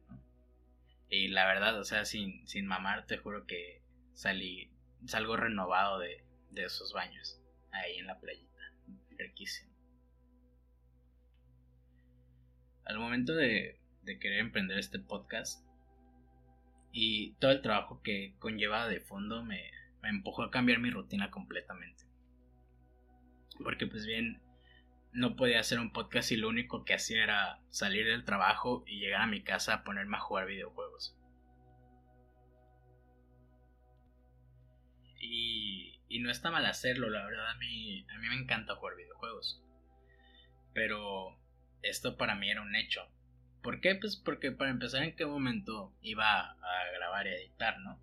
Y 1.10 1.30
la 1.30 1.46
verdad, 1.46 1.80
o 1.80 1.86
sea, 1.86 2.04
sin, 2.06 2.46
sin 2.48 2.68
mamar, 2.68 3.06
te 3.08 3.18
juro 3.18 3.46
que 3.48 3.82
salí, 4.14 4.70
salgo 5.06 5.38
renovado 5.38 6.00
de, 6.00 6.24
de 6.52 6.66
esos 6.66 6.92
baños 6.94 7.40
ahí 7.72 7.98
en 7.98 8.08
la 8.08 8.20
playita 8.20 8.47
Al 12.86 13.00
momento 13.00 13.36
de, 13.36 13.80
querer 14.06 14.40
emprender 14.40 14.78
este 14.80 15.00
podcast 15.00 15.66
y 16.94 17.34
todo 17.40 17.52
el 17.52 17.62
trabajo 17.62 18.02
que 18.02 18.36
conlleva 18.40 18.88
de 18.88 19.02
fondo 19.02 19.44
me, 19.44 19.72
me 20.02 20.10
empujó 20.10 20.44
a 20.44 20.52
cambiar 20.52 20.80
mi 20.80 20.90
rutina 20.90 21.30
completamente. 21.30 22.06
Porque 23.62 23.88
pues 23.88 24.06
bien, 24.06 24.42
no 25.12 25.36
podía 25.36 25.60
hacer 25.60 25.80
un 25.80 25.92
podcast 25.92 26.32
y 26.32 26.38
lo 26.38 26.48
único 26.48 26.86
que 26.86 26.94
hacía 26.94 27.24
era 27.24 27.60
salir 27.70 28.06
del 28.06 28.24
trabajo 28.24 28.84
y 28.88 29.00
llegar 29.00 29.22
a 29.22 29.28
mi 29.28 29.44
casa 29.44 29.74
a 29.74 29.84
ponerme 29.84 30.18
a 30.18 30.22
jugar 30.22 30.48
videojuegos. 30.48 31.18
Y, 36.18 36.20
no 36.20 36.32
está 36.32 36.52
mal 36.52 36.66
hacerlo, 36.66 37.10
la 37.10 37.26
verdad 37.26 37.50
a 37.50 37.56
mí, 37.56 38.06
a 38.10 38.18
mí 38.18 38.28
me 38.28 38.36
encanta 38.36 38.76
jugar 38.76 38.96
videojuegos. 38.96 39.62
Pero 40.74 41.38
esto 41.82 42.18
para 42.18 42.36
mí 42.36 42.50
era 42.50 42.62
un 42.62 42.76
hecho. 42.76 43.08
¿Por 43.62 43.82
qué? 43.82 43.96
Pues 43.96 44.16
porque 44.16 44.52
para 44.52 44.72
empezar 44.72 45.04
en 45.04 45.16
qué 45.16 45.26
momento 45.26 45.94
iba 46.02 46.52
a 46.52 46.92
grabar 46.94 47.28
y 47.28 47.32
editar, 47.32 47.80
¿no? 47.80 48.00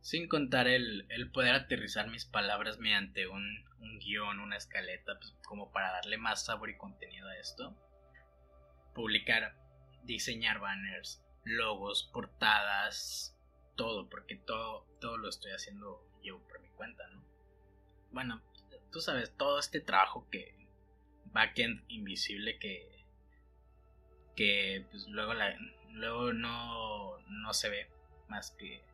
Sin 0.00 0.28
contar 0.28 0.68
el, 0.68 1.06
el 1.10 1.30
poder 1.30 1.54
aterrizar 1.54 2.08
mis 2.08 2.24
palabras 2.24 2.78
mediante 2.78 3.26
un, 3.26 3.64
un 3.80 3.98
guion, 3.98 4.40
una 4.40 4.56
escaleta, 4.56 5.18
pues 5.18 5.34
como 5.44 5.70
para 5.72 5.92
darle 5.92 6.18
más 6.18 6.44
sabor 6.44 6.70
y 6.70 6.76
contenido 6.76 7.28
a 7.28 7.36
esto. 7.36 7.76
Publicar, 8.94 9.54
diseñar 10.04 10.60
banners, 10.60 11.22
logos, 11.44 12.10
portadas, 12.12 13.36
todo, 13.76 14.08
porque 14.08 14.36
todo, 14.36 14.86
todo 15.00 15.16
lo 15.18 15.28
estoy 15.28 15.52
haciendo 15.52 16.07
por 16.36 16.60
mi 16.60 16.68
cuenta, 16.70 17.06
¿no? 17.08 17.22
Bueno, 18.10 18.42
tú 18.90 19.00
sabes, 19.00 19.34
todo 19.36 19.58
este 19.58 19.80
trabajo 19.80 20.28
que 20.30 20.54
backend 21.32 21.84
invisible 21.88 22.58
que 22.58 22.98
que 24.34 24.86
pues 24.90 25.08
luego 25.08 25.34
la, 25.34 25.58
luego 25.90 26.32
no, 26.32 27.18
no 27.28 27.52
se 27.52 27.68
ve 27.68 27.90
más 28.28 28.52
que 28.52 28.84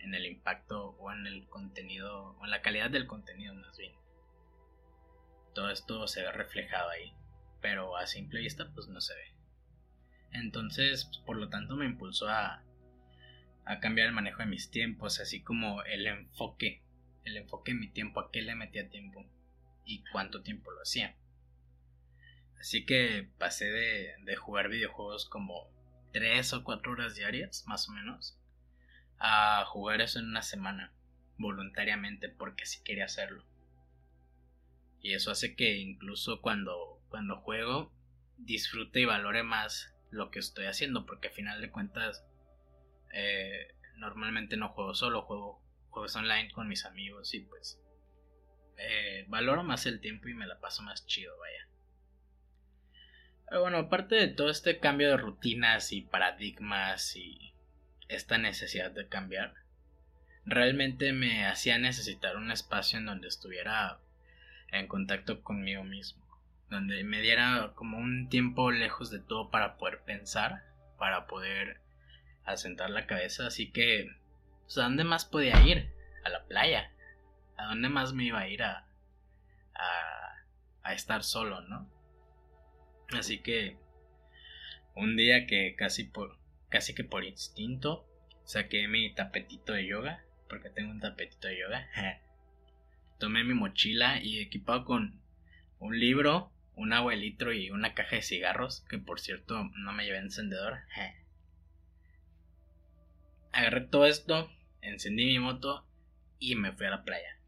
en 0.00 0.12
el 0.12 0.26
impacto 0.26 0.96
o 0.98 1.12
en 1.12 1.26
el 1.26 1.46
contenido 1.48 2.36
o 2.40 2.44
en 2.44 2.50
la 2.50 2.62
calidad 2.62 2.90
del 2.90 3.06
contenido 3.06 3.54
más 3.54 3.76
bien 3.78 3.92
todo 5.54 5.70
esto 5.70 6.08
se 6.08 6.22
ve 6.22 6.32
reflejado 6.32 6.90
ahí 6.90 7.14
pero 7.60 7.96
a 7.96 8.08
simple 8.08 8.40
vista 8.40 8.70
pues 8.74 8.88
no 8.88 9.00
se 9.00 9.14
ve 9.14 9.32
entonces 10.32 11.04
pues, 11.04 11.18
por 11.18 11.36
lo 11.36 11.48
tanto 11.48 11.76
me 11.76 11.86
impulsó 11.86 12.28
a 12.28 12.64
a 13.68 13.80
cambiar 13.80 14.08
el 14.08 14.14
manejo 14.14 14.38
de 14.38 14.46
mis 14.46 14.70
tiempos, 14.70 15.20
así 15.20 15.42
como 15.42 15.82
el 15.82 16.06
enfoque, 16.06 16.82
el 17.24 17.36
enfoque 17.36 17.72
en 17.72 17.80
mi 17.80 17.88
tiempo, 17.90 18.20
a 18.20 18.30
qué 18.32 18.40
le 18.40 18.54
metía 18.54 18.88
tiempo 18.88 19.30
y 19.84 20.02
cuánto 20.10 20.42
tiempo 20.42 20.70
lo 20.70 20.80
hacía. 20.80 21.14
Así 22.58 22.86
que 22.86 23.28
pasé 23.38 23.66
de, 23.66 24.14
de 24.24 24.36
jugar 24.36 24.70
videojuegos 24.70 25.26
como 25.28 25.70
3 26.14 26.54
o 26.54 26.64
4 26.64 26.92
horas 26.92 27.14
diarias, 27.14 27.64
más 27.66 27.90
o 27.90 27.92
menos, 27.92 28.40
a 29.18 29.62
jugar 29.66 30.00
eso 30.00 30.18
en 30.18 30.28
una 30.28 30.42
semana, 30.42 30.94
voluntariamente, 31.36 32.30
porque 32.30 32.64
sí 32.64 32.82
quería 32.82 33.04
hacerlo. 33.04 33.44
Y 35.02 35.12
eso 35.12 35.30
hace 35.30 35.54
que 35.54 35.76
incluso 35.76 36.40
cuando, 36.40 37.02
cuando 37.10 37.36
juego, 37.36 37.92
disfrute 38.38 39.00
y 39.00 39.04
valore 39.04 39.42
más 39.42 39.94
lo 40.08 40.30
que 40.30 40.38
estoy 40.38 40.64
haciendo, 40.64 41.04
porque 41.04 41.28
a 41.28 41.32
final 41.32 41.60
de 41.60 41.70
cuentas 41.70 42.24
eh, 43.12 43.74
normalmente 43.96 44.56
no 44.56 44.68
juego 44.68 44.94
solo, 44.94 45.22
juego 45.22 45.62
juegos 45.90 46.16
online 46.16 46.50
con 46.52 46.68
mis 46.68 46.84
amigos 46.84 47.34
y 47.34 47.40
pues 47.40 47.80
eh, 48.76 49.24
valoro 49.28 49.64
más 49.64 49.86
el 49.86 50.00
tiempo 50.00 50.28
y 50.28 50.34
me 50.34 50.46
la 50.46 50.60
paso 50.60 50.82
más 50.82 51.06
chido, 51.06 51.36
vaya. 51.38 51.68
Pero 53.48 53.62
bueno, 53.62 53.78
aparte 53.78 54.14
de 54.14 54.28
todo 54.28 54.50
este 54.50 54.78
cambio 54.78 55.08
de 55.08 55.16
rutinas 55.16 55.92
y 55.92 56.02
paradigmas 56.02 57.16
y 57.16 57.54
esta 58.08 58.38
necesidad 58.38 58.90
de 58.90 59.08
cambiar, 59.08 59.54
realmente 60.44 61.12
me 61.12 61.46
hacía 61.46 61.78
necesitar 61.78 62.36
un 62.36 62.50
espacio 62.50 62.98
en 62.98 63.06
donde 63.06 63.28
estuviera 63.28 63.98
en 64.70 64.86
contacto 64.86 65.42
conmigo 65.42 65.84
mismo. 65.84 66.26
donde 66.70 67.02
me 67.02 67.22
diera 67.22 67.72
como 67.74 67.96
un 67.96 68.28
tiempo 68.28 68.70
lejos 68.70 69.10
de 69.10 69.20
todo 69.20 69.50
para 69.50 69.78
poder 69.78 70.02
pensar, 70.02 70.64
para 70.98 71.26
poder 71.26 71.80
asentar 72.52 72.90
la 72.90 73.06
cabeza, 73.06 73.46
así 73.46 73.70
que, 73.70 74.10
pues, 74.64 74.78
¿a 74.78 74.84
dónde 74.84 75.04
más 75.04 75.24
podía 75.24 75.60
ir? 75.66 75.90
A 76.24 76.28
la 76.28 76.44
playa. 76.46 76.92
¿A 77.56 77.66
dónde 77.66 77.88
más 77.88 78.12
me 78.12 78.24
iba 78.24 78.40
a 78.40 78.48
ir 78.48 78.62
a, 78.62 78.86
a, 79.74 80.44
a 80.82 80.94
estar 80.94 81.24
solo, 81.24 81.60
no? 81.62 81.90
Así 83.10 83.40
que, 83.40 83.78
un 84.94 85.16
día 85.16 85.46
que 85.46 85.74
casi 85.76 86.04
por, 86.04 86.38
casi 86.68 86.94
que 86.94 87.04
por 87.04 87.24
instinto, 87.24 88.06
saqué 88.44 88.88
mi 88.88 89.14
tapetito 89.14 89.72
de 89.72 89.86
yoga, 89.86 90.24
porque 90.48 90.70
tengo 90.70 90.90
un 90.90 91.00
tapetito 91.00 91.48
de 91.48 91.58
yoga. 91.58 91.88
Tomé 93.18 93.44
mi 93.44 93.54
mochila 93.54 94.20
y 94.22 94.40
equipado 94.40 94.84
con 94.84 95.20
un 95.78 95.98
libro, 95.98 96.52
un 96.74 96.92
agua 96.92 97.12
de 97.12 97.18
litro 97.18 97.52
y 97.52 97.70
una 97.70 97.94
caja 97.94 98.16
de 98.16 98.22
cigarros, 98.22 98.84
que 98.88 98.98
por 98.98 99.20
cierto 99.20 99.70
no 99.76 99.92
me 99.92 100.04
llevé 100.04 100.18
encendedor. 100.18 100.78
Agarré 103.58 103.80
todo 103.80 104.06
esto, 104.06 104.48
encendí 104.82 105.24
mi 105.24 105.40
moto 105.40 105.84
y 106.38 106.54
me 106.54 106.70
fui 106.70 106.86
a 106.86 106.90
la 106.90 107.02
playa. 107.02 107.40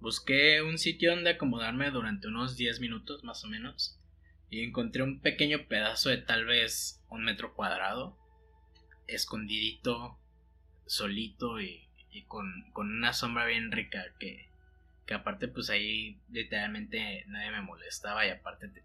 Busqué 0.00 0.62
un 0.62 0.78
sitio 0.78 1.10
donde 1.10 1.28
acomodarme 1.28 1.90
durante 1.90 2.28
unos 2.28 2.56
10 2.56 2.80
minutos 2.80 3.24
más 3.24 3.44
o 3.44 3.48
menos 3.48 4.00
y 4.48 4.62
encontré 4.62 5.02
un 5.02 5.20
pequeño 5.20 5.68
pedazo 5.68 6.08
de 6.08 6.16
tal 6.16 6.46
vez 6.46 7.04
un 7.10 7.24
metro 7.24 7.52
cuadrado, 7.52 8.16
escondidito, 9.06 10.18
solito 10.86 11.60
y, 11.60 11.86
con, 12.26 12.64
una 12.74 13.12
sombra 13.12 13.44
bien 13.44 13.70
rica 13.70 14.02
que, 14.18 14.48
que 15.04 15.12
aparte 15.12 15.46
pues 15.46 15.68
ahí 15.68 16.22
literalmente 16.30 17.26
nadie 17.26 17.50
me 17.50 17.60
molestaba 17.60 18.26
y 18.26 18.30
aparte 18.30 18.82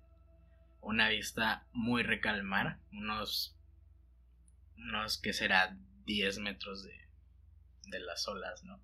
una 0.81 1.07
vista 1.07 1.65
muy 1.71 2.03
rica 2.03 2.31
al 2.31 2.43
mar, 2.43 2.79
unos, 2.91 3.55
unos 4.79 5.17
que 5.17 5.33
será 5.33 5.77
10 6.05 6.39
metros 6.39 6.83
de, 6.83 6.93
de 7.87 7.99
las 7.99 8.27
olas, 8.27 8.63
¿no? 8.63 8.81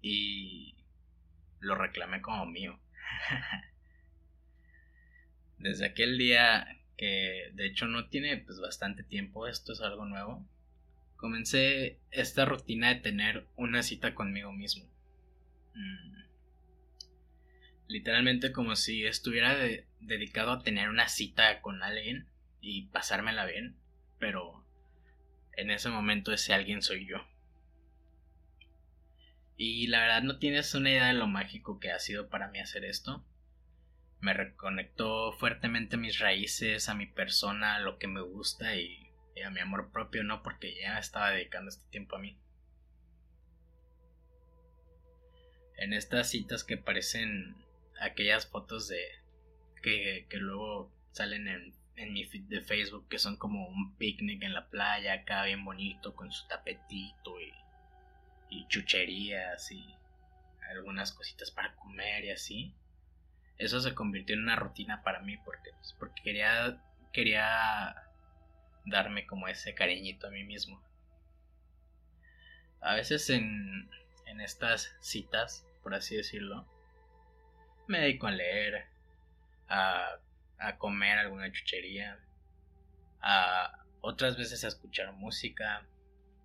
Y 0.00 0.76
lo 1.60 1.74
reclamé 1.74 2.20
como 2.20 2.46
mío. 2.46 2.80
Desde 5.58 5.86
aquel 5.86 6.18
día 6.18 6.66
que 6.96 7.50
de 7.54 7.66
hecho 7.66 7.86
no 7.86 8.08
tiene 8.08 8.36
pues 8.38 8.60
bastante 8.60 9.02
tiempo, 9.02 9.46
esto 9.46 9.72
es 9.72 9.80
algo 9.80 10.04
nuevo, 10.06 10.46
comencé 11.16 12.00
esta 12.10 12.44
rutina 12.44 12.88
de 12.88 13.00
tener 13.00 13.46
una 13.56 13.82
cita 13.82 14.14
conmigo 14.14 14.52
mismo. 14.52 14.84
Mm. 15.74 16.22
Literalmente 17.88 18.52
como 18.52 18.76
si 18.76 19.04
estuviera 19.04 19.56
dedicado 20.00 20.52
a 20.52 20.62
tener 20.62 20.88
una 20.88 21.08
cita 21.08 21.60
con 21.60 21.82
alguien 21.82 22.28
y 22.60 22.86
pasármela 22.86 23.46
bien, 23.46 23.76
pero 24.22 24.64
en 25.56 25.72
ese 25.72 25.88
momento 25.88 26.32
ese 26.32 26.54
alguien 26.54 26.80
soy 26.80 27.06
yo. 27.06 27.16
Y 29.56 29.88
la 29.88 29.98
verdad 29.98 30.22
no 30.22 30.38
tienes 30.38 30.74
una 30.76 30.90
idea 30.90 31.08
de 31.08 31.14
lo 31.14 31.26
mágico 31.26 31.80
que 31.80 31.90
ha 31.90 31.98
sido 31.98 32.28
para 32.28 32.46
mí 32.46 32.60
hacer 32.60 32.84
esto 32.84 33.26
me 34.22 34.32
reconectó 34.34 35.32
fuertemente 35.32 35.96
a 35.96 35.98
mis 35.98 36.20
raíces, 36.20 36.88
a 36.88 36.94
mi 36.94 37.06
persona, 37.06 37.74
a 37.74 37.80
lo 37.80 37.98
que 37.98 38.06
me 38.06 38.20
gusta 38.20 38.76
y, 38.76 39.10
a 39.44 39.50
mi 39.50 39.58
amor 39.58 39.90
propio, 39.90 40.22
¿no? 40.22 40.44
Porque 40.44 40.80
ya 40.80 40.96
estaba 40.98 41.30
dedicando 41.30 41.70
este 41.70 41.90
tiempo 41.90 42.14
a 42.14 42.20
mí. 42.20 42.38
En 45.76 45.92
estas 45.92 46.30
citas 46.30 46.62
que 46.62 46.76
parecen 46.76 47.56
aquellas 48.00 48.46
fotos 48.46 48.86
de 48.86 49.02
que, 49.82 50.24
luego 50.38 50.92
salen 51.10 51.48
en, 51.48 51.74
en 51.96 52.12
mi 52.12 52.24
feed 52.24 52.42
de 52.44 52.60
Facebook 52.62 53.08
que 53.08 53.18
son 53.18 53.36
como 53.36 53.66
un 53.66 53.94
picnic 53.96 54.42
en 54.42 54.54
la 54.54 54.68
playa 54.68 55.12
acá 55.12 55.44
bien 55.44 55.64
bonito 55.64 56.14
con 56.14 56.32
su 56.32 56.46
tapetito 56.48 57.40
y, 57.40 57.52
y 58.50 58.66
chucherías 58.68 59.70
y 59.70 59.94
algunas 60.70 61.12
cositas 61.12 61.50
para 61.50 61.74
comer 61.76 62.24
y 62.24 62.30
así 62.30 62.74
eso 63.58 63.80
se 63.80 63.94
convirtió 63.94 64.34
en 64.34 64.42
una 64.42 64.56
rutina 64.56 65.02
para 65.02 65.20
mí 65.20 65.36
porque, 65.36 65.70
pues, 65.74 65.94
porque 65.98 66.22
quería, 66.22 66.82
quería 67.12 67.94
darme 68.84 69.24
como 69.26 69.46
ese 69.46 69.74
cariñito 69.74 70.26
a 70.26 70.30
mí 70.30 70.42
mismo. 70.42 70.82
A 72.80 72.94
veces 72.94 73.30
en, 73.30 73.88
en 74.26 74.40
estas 74.40 74.96
citas, 75.00 75.64
por 75.84 75.94
así 75.94 76.16
decirlo, 76.16 76.66
me 77.86 78.00
dedico 78.00 78.26
a 78.26 78.32
leer, 78.32 78.86
a, 79.68 80.18
a 80.62 80.78
comer 80.78 81.18
alguna 81.18 81.50
chuchería, 81.50 82.18
a 83.20 83.84
otras 84.00 84.36
veces 84.36 84.64
a 84.64 84.68
escuchar 84.68 85.12
música 85.12 85.86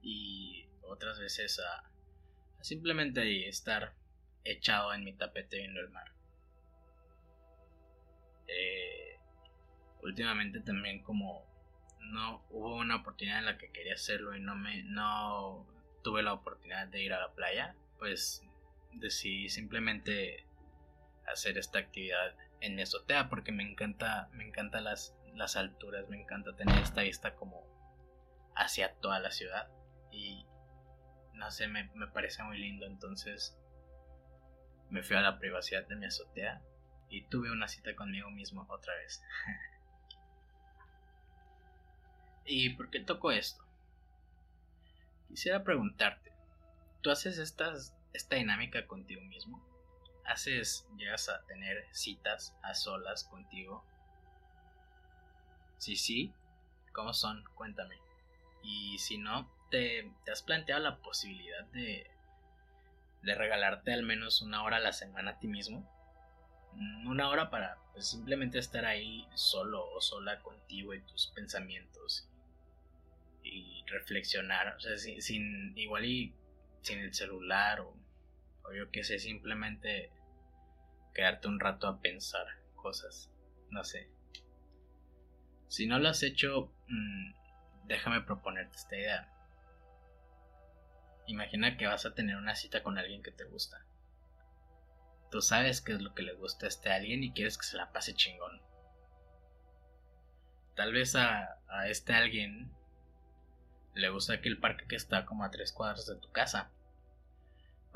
y 0.02 0.68
otras 0.82 1.20
veces 1.20 1.60
a, 1.60 1.90
simplemente 2.62 3.48
estar 3.48 3.94
echado 4.44 4.94
en 4.94 5.04
mi 5.04 5.14
tapete 5.14 5.58
viendo 5.58 5.80
el 5.80 5.90
mar. 5.90 6.12
Eh, 8.48 9.20
últimamente 10.02 10.62
también 10.62 11.04
como 11.04 11.46
no 12.00 12.46
hubo 12.50 12.78
una 12.78 12.98
oportunidad 12.98 13.40
en 13.40 13.46
la 13.46 13.58
que 13.58 13.72
quería 13.72 13.96
hacerlo 13.96 14.36
y 14.36 14.40
no 14.40 14.56
me 14.56 14.84
no 14.84 15.68
tuve 16.04 16.24
la 16.24 16.34
oportunidad 16.34 16.88
de 16.88 17.04
ir 17.04 17.14
a 17.14 17.20
la 17.20 17.34
playa, 17.34 17.76
pues 18.00 18.42
decidí 18.94 19.50
simplemente 19.50 20.46
hacer 21.28 21.58
esta 21.58 21.80
actividad 21.80 22.34
en 22.62 22.76
mi 22.76 22.82
azotea 22.82 23.30
porque 23.30 23.52
me 23.52 23.64
encanta 23.64 24.30
me 24.34 24.48
encanta 24.48 24.82
las 24.82 25.18
las 25.38 25.56
alturas, 25.56 26.10
me 26.10 26.20
encanta 26.20 26.56
tener 26.56 26.78
esta 26.80 27.02
vista 27.02 27.36
como 27.36 27.64
hacia 28.56 28.94
toda 28.96 29.20
la 29.20 29.32
ciudad 29.32 29.70
y 30.12 30.46
no 31.34 31.52
sé, 31.52 31.68
me, 31.68 31.90
me 31.94 32.08
parece 32.08 32.44
muy 32.44 32.58
lindo, 32.58 32.88
entonces 32.88 33.56
me 34.90 35.04
fui 35.04 35.16
a 35.16 35.22
la 35.22 35.38
privacidad 35.38 35.88
de 35.88 35.96
mi 35.96 36.08
azotea 36.08 36.62
y 37.10 37.28
tuve 37.28 37.52
una 37.52 37.68
cita 37.68 37.96
conmigo 37.96 38.32
mismo 38.32 38.66
otra 38.70 38.94
vez. 38.96 39.22
¿Y 42.46 42.72
por 42.72 42.90
qué 42.90 43.02
toco 43.02 43.32
esto? 43.32 43.64
Quisiera 45.28 45.64
preguntarte, 45.64 46.32
¿tú 47.02 47.12
haces 47.12 47.38
esta 47.38 48.36
dinámica 48.36 48.88
contigo 48.88 49.22
mismo? 49.22 49.64
¿Haces, 50.28 50.86
llegas 50.98 51.30
a 51.30 51.46
tener 51.46 51.88
citas 51.92 52.56
a 52.62 52.74
solas 52.74 53.24
contigo? 53.24 53.84
Si 55.78 55.96
sí, 55.96 56.34
¿cómo 56.94 57.14
son? 57.14 57.44
Cuéntame. 57.56 57.96
Y 58.62 58.98
si 59.00 59.18
no, 59.18 59.50
¿te, 59.72 60.12
has 60.32 60.44
planteado 60.44 60.84
la 60.84 60.98
posibilidad 60.98 61.66
de, 61.68 62.10
de 63.22 63.36
regalarte 63.36 63.94
al 63.94 64.04
menos 64.04 64.42
una 64.42 64.64
hora 64.64 64.78
a 64.78 64.82
la 64.82 64.94
semana 64.94 65.32
a 65.32 65.40
ti 65.40 65.48
mismo? 65.48 65.90
una 67.06 67.30
hora 67.30 67.50
para 67.50 67.78
pues, 67.94 68.08
simplemente 68.10 68.60
estar 68.60 68.86
ahí 68.86 69.28
solo 69.34 69.90
o 69.92 70.02
sola 70.02 70.40
contigo 70.40 70.94
y 70.94 71.02
tus 71.02 71.28
pensamientos 71.28 72.30
y, 73.44 73.84
reflexionar, 73.88 74.76
o 74.76 74.80
sea, 74.82 74.98
sin, 74.98 75.78
igual 75.78 76.04
y 76.04 76.34
sin 76.82 77.00
el 77.00 77.14
celular 77.14 77.80
o, 77.80 77.96
o 78.68 78.74
yo 78.74 78.92
qué 78.92 79.04
sé, 79.04 79.20
simplemente 79.20 80.12
quedarte 81.14 81.48
un 81.48 81.60
rato 81.60 81.88
a 81.88 82.00
pensar 82.02 82.46
cosas, 82.76 83.32
no 83.70 83.84
sé. 83.84 84.10
Si 85.68 85.86
no 85.86 86.00
lo 86.00 86.10
has 86.10 86.24
hecho, 86.24 86.72
mm, 86.88 87.34
déjame 87.86 88.22
proponerte 88.22 88.78
esta 88.78 88.96
idea. 88.96 89.34
Imagina 91.26 91.76
que 91.76 91.88
vas 91.88 92.06
a 92.06 92.14
tener 92.14 92.38
una 92.38 92.56
cita 92.56 92.84
con 92.84 92.98
alguien 92.98 93.22
que 93.22 93.32
te 93.32 93.44
gusta. 93.44 93.86
Tú 95.30 95.42
sabes 95.42 95.82
qué 95.82 95.94
es 95.94 96.02
lo 96.02 96.14
que 96.14 96.24
le 96.24 96.34
gusta 96.34 96.66
a 96.66 96.70
este 96.70 96.90
alguien 96.90 97.22
y 97.24 97.34
quieres 97.34 97.58
que 97.58 97.66
se 97.66 97.76
la 97.76 97.92
pase 97.92 98.14
chingón. 98.14 98.62
Tal 100.76 100.94
vez 100.94 101.16
a, 101.16 101.60
a 101.68 101.90
este 101.90 102.14
alguien 102.14 102.72
le 103.94 104.10
gusta 104.10 104.34
aquel 104.34 104.60
parque 104.60 104.86
que 104.88 104.96
está 104.96 105.26
como 105.26 105.44
a 105.44 105.52
tres 105.52 105.74
cuadras 105.74 106.06
de 106.06 106.16
tu 106.16 106.32
casa. 106.32 106.72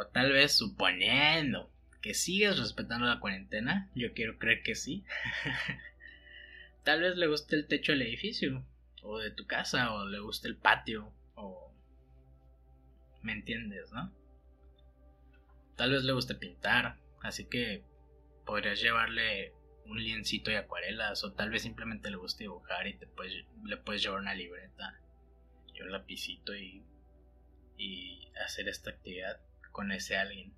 O 0.01 0.07
tal 0.07 0.31
vez 0.31 0.57
suponiendo 0.57 1.71
que 2.01 2.15
sigues 2.15 2.57
respetando 2.57 3.05
la 3.05 3.19
cuarentena, 3.19 3.91
yo 3.93 4.13
quiero 4.13 4.39
creer 4.39 4.63
que 4.63 4.73
sí. 4.73 5.05
tal 6.83 7.01
vez 7.01 7.17
le 7.17 7.27
guste 7.27 7.55
el 7.55 7.67
techo 7.67 7.91
del 7.91 8.01
edificio, 8.01 8.65
o 9.03 9.19
de 9.19 9.29
tu 9.29 9.45
casa, 9.45 9.93
o 9.93 10.07
le 10.07 10.17
guste 10.17 10.47
el 10.47 10.57
patio, 10.57 11.13
o... 11.35 11.71
¿Me 13.21 13.33
entiendes, 13.33 13.91
no? 13.91 14.11
Tal 15.75 15.91
vez 15.91 16.03
le 16.03 16.13
guste 16.13 16.33
pintar, 16.33 16.97
Así 17.21 17.45
que 17.45 17.83
podrías 18.43 18.81
llevarle 18.81 19.53
un 19.85 20.03
liencito 20.03 20.49
y 20.49 20.55
acuarelas 20.55 21.23
o 21.23 21.33
tal 21.33 21.51
vez 21.51 21.61
simplemente 21.61 22.09
le 22.09 22.15
guste 22.15 22.45
dibujar 22.45 22.87
y 22.87 22.97
te 22.97 23.05
puedes, 23.05 23.45
le 23.63 23.77
puedes 23.77 24.01
llevar 24.01 24.21
una 24.21 24.33
libreta 24.33 24.99
y 25.75 25.81
un 25.83 25.91
lapicito 25.91 26.55
y, 26.55 26.83
y 27.77 28.31
hacer 28.43 28.67
esta 28.67 28.89
actividad 28.89 29.39
con 29.71 29.91
ese 29.91 30.17
alguien. 30.17 30.53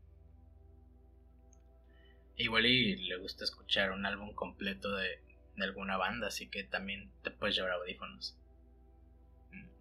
Igual 2.35 2.65
y 2.65 2.95
le 2.95 3.17
gusta 3.17 3.43
escuchar 3.43 3.91
un 3.91 4.05
álbum 4.05 4.33
completo 4.33 4.95
de, 4.95 5.21
de 5.55 5.63
alguna 5.63 5.97
banda, 5.97 6.27
así 6.27 6.49
que 6.49 6.63
también 6.63 7.11
te 7.23 7.31
puedes 7.31 7.55
llevar 7.55 7.71
audífonos. 7.71 8.37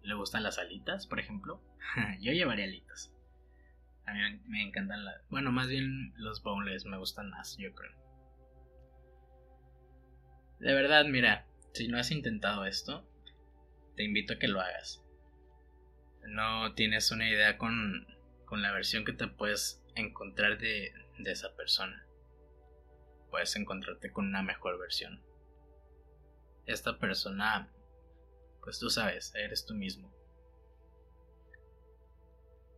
¿Le 0.03 0.13
gustan 0.13 0.43
las 0.43 0.59
alitas, 0.59 1.07
por 1.07 1.19
ejemplo? 1.19 1.61
Yo 2.19 2.31
llevaría 2.31 2.65
alitas. 2.65 3.13
A 4.05 4.13
mí 4.13 4.19
me 4.47 4.61
encantan 4.61 5.05
las... 5.05 5.27
Bueno, 5.29 5.51
más 5.51 5.67
bien 5.67 6.13
los 6.17 6.43
boneless 6.43 6.85
me 6.85 6.97
gustan 6.97 7.29
más, 7.29 7.57
yo 7.57 7.73
creo. 7.73 7.93
De 10.59 10.73
verdad, 10.73 11.05
mira, 11.05 11.45
si 11.73 11.87
no 11.87 11.97
has 11.97 12.11
intentado 12.11 12.65
esto, 12.65 13.07
te 13.95 14.03
invito 14.03 14.33
a 14.33 14.39
que 14.39 14.49
lo 14.49 14.59
hagas. 14.59 15.01
No 16.27 16.73
tienes 16.73 17.11
una 17.11 17.29
idea 17.29 17.57
con, 17.57 18.07
con 18.53 18.61
la 18.61 18.71
versión 18.71 19.03
que 19.03 19.13
te 19.13 19.25
puedes 19.25 19.83
encontrar 19.95 20.59
de, 20.59 20.93
esa 21.25 21.55
persona. 21.55 22.05
Puedes 23.31 23.55
encontrarte 23.55 24.11
con 24.11 24.27
una 24.27 24.43
mejor 24.43 24.77
versión. 24.77 25.23
Esta 26.67 26.99
persona, 26.99 27.73
pues 28.61 28.77
tú 28.77 28.91
sabes, 28.91 29.33
eres 29.33 29.65
tú 29.65 29.73
mismo. 29.73 30.13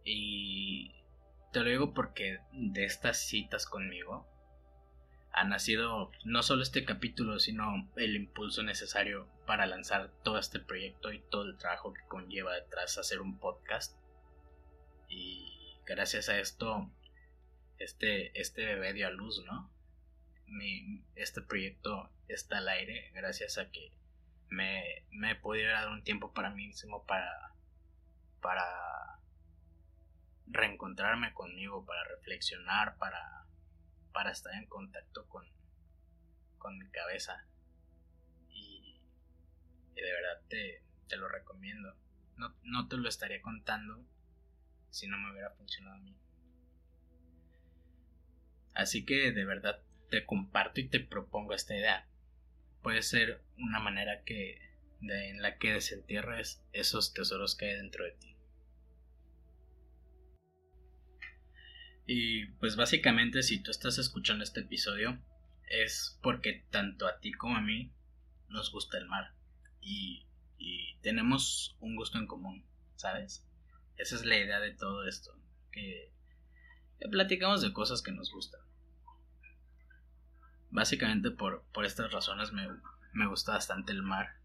Y 0.06 0.96
te 1.52 1.60
lo 1.60 1.70
digo 1.70 1.94
porque 1.94 2.40
de 2.54 2.86
estas 2.86 3.18
citas 3.28 3.66
conmigo 3.66 4.26
ha 5.34 5.44
nacido 5.44 6.10
no 6.24 6.42
solo 6.42 6.64
este 6.64 6.86
capítulo, 6.86 7.38
sino 7.38 7.92
el 7.98 8.16
impulso 8.16 8.64
necesario 8.64 9.28
para 9.46 9.66
lanzar 9.66 10.10
todo 10.24 10.38
este 10.38 10.62
proyecto 10.62 11.12
y 11.12 11.20
todo 11.20 11.44
el 11.44 11.58
trabajo 11.58 11.94
que 11.94 12.08
conlleva 12.08 12.54
detrás 12.54 12.98
hacer 12.98 13.20
un 13.20 13.40
podcast. 13.40 14.00
Y 15.10 15.55
gracias 15.86 16.30
a 16.30 16.40
esto, 16.40 16.92
este, 17.78 18.40
este 18.40 18.66
bebé 18.66 18.94
dio 18.94 19.08
a 19.08 19.12
luz, 19.12 19.44
¿no? 19.46 19.72
Mi, 20.48 21.04
este 21.16 21.42
proyecto 21.42 22.10
está 22.28 22.60
al 22.60 22.70
aire 22.70 23.12
gracias 23.14 23.58
a 23.58 23.70
que 23.72 23.92
me, 24.50 25.06
me 25.12 25.32
he 25.32 25.36
podido 25.36 25.72
dar 25.72 25.90
un 25.90 26.04
tiempo 26.04 26.34
para 26.34 26.52
mí 26.52 26.68
mismo 26.68 27.04
para, 27.06 27.54
para 28.42 29.20
reencontrarme 30.48 31.34
conmigo, 31.34 31.86
para 31.86 32.04
reflexionar, 32.06 32.98
para, 32.98 33.46
para 34.14 34.32
estar 34.32 34.54
en 34.54 34.68
contacto 34.68 35.28
con, 35.28 35.46
con 36.58 36.78
mi 36.78 36.90
cabeza. 36.90 37.46
Y, 38.50 39.00
de 39.96 40.02
verdad 40.04 40.42
te, 40.48 40.84
te 41.08 41.18
lo 41.18 41.28
recomiendo. 41.28 41.96
No, 42.38 42.54
no 42.64 42.88
te 42.88 42.98
lo 42.98 43.10
estaría 43.10 43.42
contando 43.42 44.06
si 44.96 45.08
no 45.08 45.18
me 45.18 45.30
hubiera 45.32 45.52
funcionado 45.52 45.98
a 45.98 46.00
mí. 46.00 46.16
Así 48.74 49.06
que 49.06 49.34
de 49.34 49.44
verdad 49.44 49.84
te 50.10 50.26
comparto 50.26 50.80
y 50.80 50.88
te 50.88 51.02
propongo 51.02 51.54
esta 51.54 51.76
idea. 51.76 52.08
Puede 52.82 53.02
ser 53.02 53.44
una 53.58 53.80
manera 53.80 54.24
que 54.24 54.62
en 55.02 55.42
la 55.42 55.58
que 55.58 55.74
desentierres 55.74 56.64
esos 56.72 57.14
tesoros 57.14 57.56
que 57.56 57.66
hay 57.66 57.76
dentro 57.76 58.06
de 58.06 58.12
ti. 58.12 58.38
Y 62.08 62.46
pues 62.60 62.78
básicamente 62.78 63.44
si 63.44 63.62
tú 63.62 63.72
estás 63.72 63.98
escuchando 63.98 64.46
este 64.46 64.62
episodio 64.62 65.22
es 65.68 66.18
porque 66.22 66.66
tanto 66.70 67.06
a 67.06 67.20
ti 67.20 67.34
como 67.34 67.58
a 67.58 67.62
mí 67.62 67.92
nos 68.48 68.72
gusta 68.72 68.98
el 68.98 69.08
mar 69.08 69.34
y, 69.82 70.26
y 70.58 70.98
tenemos 71.02 71.76
un 71.82 71.98
gusto 71.98 72.18
en 72.18 72.28
común, 72.28 72.66
¿sabes? 72.96 73.46
Esa 73.98 74.16
es 74.16 74.26
la 74.26 74.38
idea 74.38 74.60
de 74.60 74.72
todo 74.72 75.08
esto, 75.08 75.34
que, 75.72 76.12
platicamos 77.12 77.62
de 77.62 77.72
cosas 77.72 78.02
que 78.02 78.12
nos 78.12 78.32
gustan. 78.32 78.62
Básicamente 80.70 81.32
por, 81.32 81.64
por 81.74 81.86
estas 81.86 82.12
razones 82.12 82.52
me, 82.52 82.68
me 83.14 83.28
gusta 83.28 83.54
bastante 83.54 83.94
el 83.94 84.04
mar. 84.04 84.36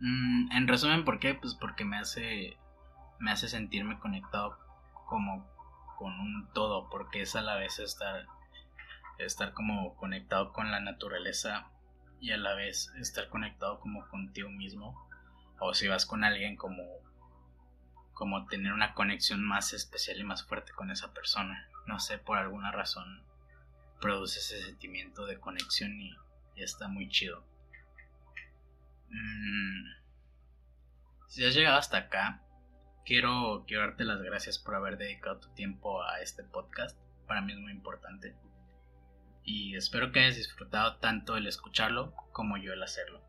Mm, 0.00 0.52
en 0.52 0.68
resumen, 0.68 1.04
¿por 1.04 1.18
qué? 1.18 1.34
Pues 1.34 1.54
porque 1.54 1.84
me 1.84 1.98
hace, 1.98 2.56
me 3.18 3.30
hace 3.30 3.48
sentirme 3.48 3.98
conectado 3.98 4.58
como 5.06 5.46
con 5.98 6.18
un 6.18 6.48
todo, 6.54 6.88
porque 6.88 7.22
es 7.22 7.34
a 7.36 7.42
la 7.42 7.56
vez 7.56 7.78
estar, 7.80 8.26
estar 9.18 9.52
como 9.52 9.96
conectado 9.96 10.52
con 10.52 10.70
la 10.70 10.80
naturaleza 10.80 11.70
y 12.20 12.30
a 12.30 12.38
la 12.38 12.54
vez 12.54 12.92
estar 12.98 13.28
conectado 13.28 13.80
como 13.80 14.08
contigo 14.08 14.48
mismo. 14.48 15.08
O 15.60 15.74
si 15.74 15.88
vas 15.88 16.06
con 16.06 16.22
alguien 16.22 16.56
como 16.56 16.82
como 18.18 18.46
tener 18.46 18.72
una 18.72 18.94
conexión 18.94 19.44
más 19.44 19.72
especial 19.72 20.18
y 20.18 20.24
más 20.24 20.42
fuerte 20.42 20.72
con 20.72 20.90
esa 20.90 21.14
persona. 21.14 21.68
No 21.86 22.00
sé, 22.00 22.18
por 22.18 22.36
alguna 22.36 22.72
razón 22.72 23.22
produce 24.00 24.40
ese 24.40 24.60
sentimiento 24.60 25.24
de 25.24 25.38
conexión 25.38 26.00
y, 26.00 26.16
está 26.56 26.88
muy 26.88 27.08
chido. 27.08 27.46
Mm, 29.08 29.86
si 31.28 31.44
has 31.44 31.54
llegado 31.54 31.78
hasta 31.78 31.98
acá, 31.98 32.42
quiero, 33.06 33.64
quiero 33.68 33.84
darte 33.84 34.02
las 34.02 34.20
gracias 34.20 34.58
por 34.58 34.74
haber 34.74 34.98
dedicado 34.98 35.38
tu 35.38 35.54
tiempo 35.54 36.02
a 36.02 36.20
este 36.20 36.42
podcast. 36.42 36.98
Para 37.28 37.40
mí 37.40 37.52
es 37.52 37.60
muy 37.60 37.70
importante. 37.70 38.34
Y 39.44 39.76
espero 39.76 40.10
que 40.10 40.18
hayas 40.18 40.34
disfrutado 40.34 40.96
tanto 40.96 41.36
el 41.36 41.46
escucharlo 41.46 42.16
como 42.32 42.56
yo 42.56 42.72
el 42.72 42.82
hacerlo. 42.82 43.22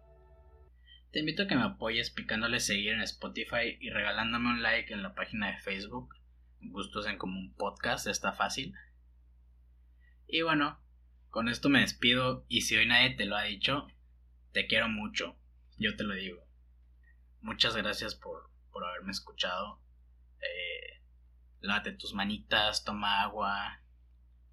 Te 1.11 1.19
invito 1.19 1.43
a 1.43 1.47
que 1.47 1.55
me 1.55 1.63
apoyes 1.63 2.11
picándole 2.11 2.59
seguir 2.59 2.93
en 2.93 3.01
Spotify 3.01 3.77
y 3.79 3.89
regalándome 3.89 4.49
un 4.49 4.61
like 4.61 4.93
en 4.93 5.01
la 5.01 5.15
página 5.15 5.47
de 5.47 5.57
Facebook. 5.57 6.15
Gustos 6.61 7.07
en 7.07 7.17
Común 7.17 7.55
Podcast, 7.57 8.05
está 8.05 8.33
fácil. 8.33 8.75
Y 10.27 10.43
bueno, 10.43 10.79
con 11.29 11.49
esto 11.49 11.69
me 11.69 11.79
despido 11.79 12.45
y 12.47 12.61
si 12.61 12.77
hoy 12.77 12.85
nadie 12.85 13.15
te 13.15 13.25
lo 13.25 13.37
ha 13.37 13.43
dicho, 13.43 13.87
te 14.51 14.67
quiero 14.67 14.87
mucho, 14.87 15.35
yo 15.77 15.95
te 15.95 16.03
lo 16.03 16.13
digo. 16.13 16.45
Muchas 17.41 17.75
gracias 17.75 18.13
por, 18.13 18.51
por 18.71 18.85
haberme 18.85 19.11
escuchado. 19.11 19.81
Eh, 20.41 21.01
lávate 21.61 21.93
tus 21.93 22.13
manitas, 22.13 22.83
toma 22.83 23.23
agua, 23.23 23.81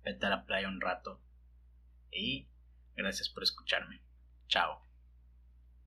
vete 0.05 0.25
a 0.25 0.31
la 0.31 0.47
playa 0.47 0.69
un 0.69 0.81
rato. 0.81 1.21
Y 2.11 2.49
gracias 2.95 3.29
por 3.29 3.43
escucharme. 3.43 4.01
Chao. 4.49 4.86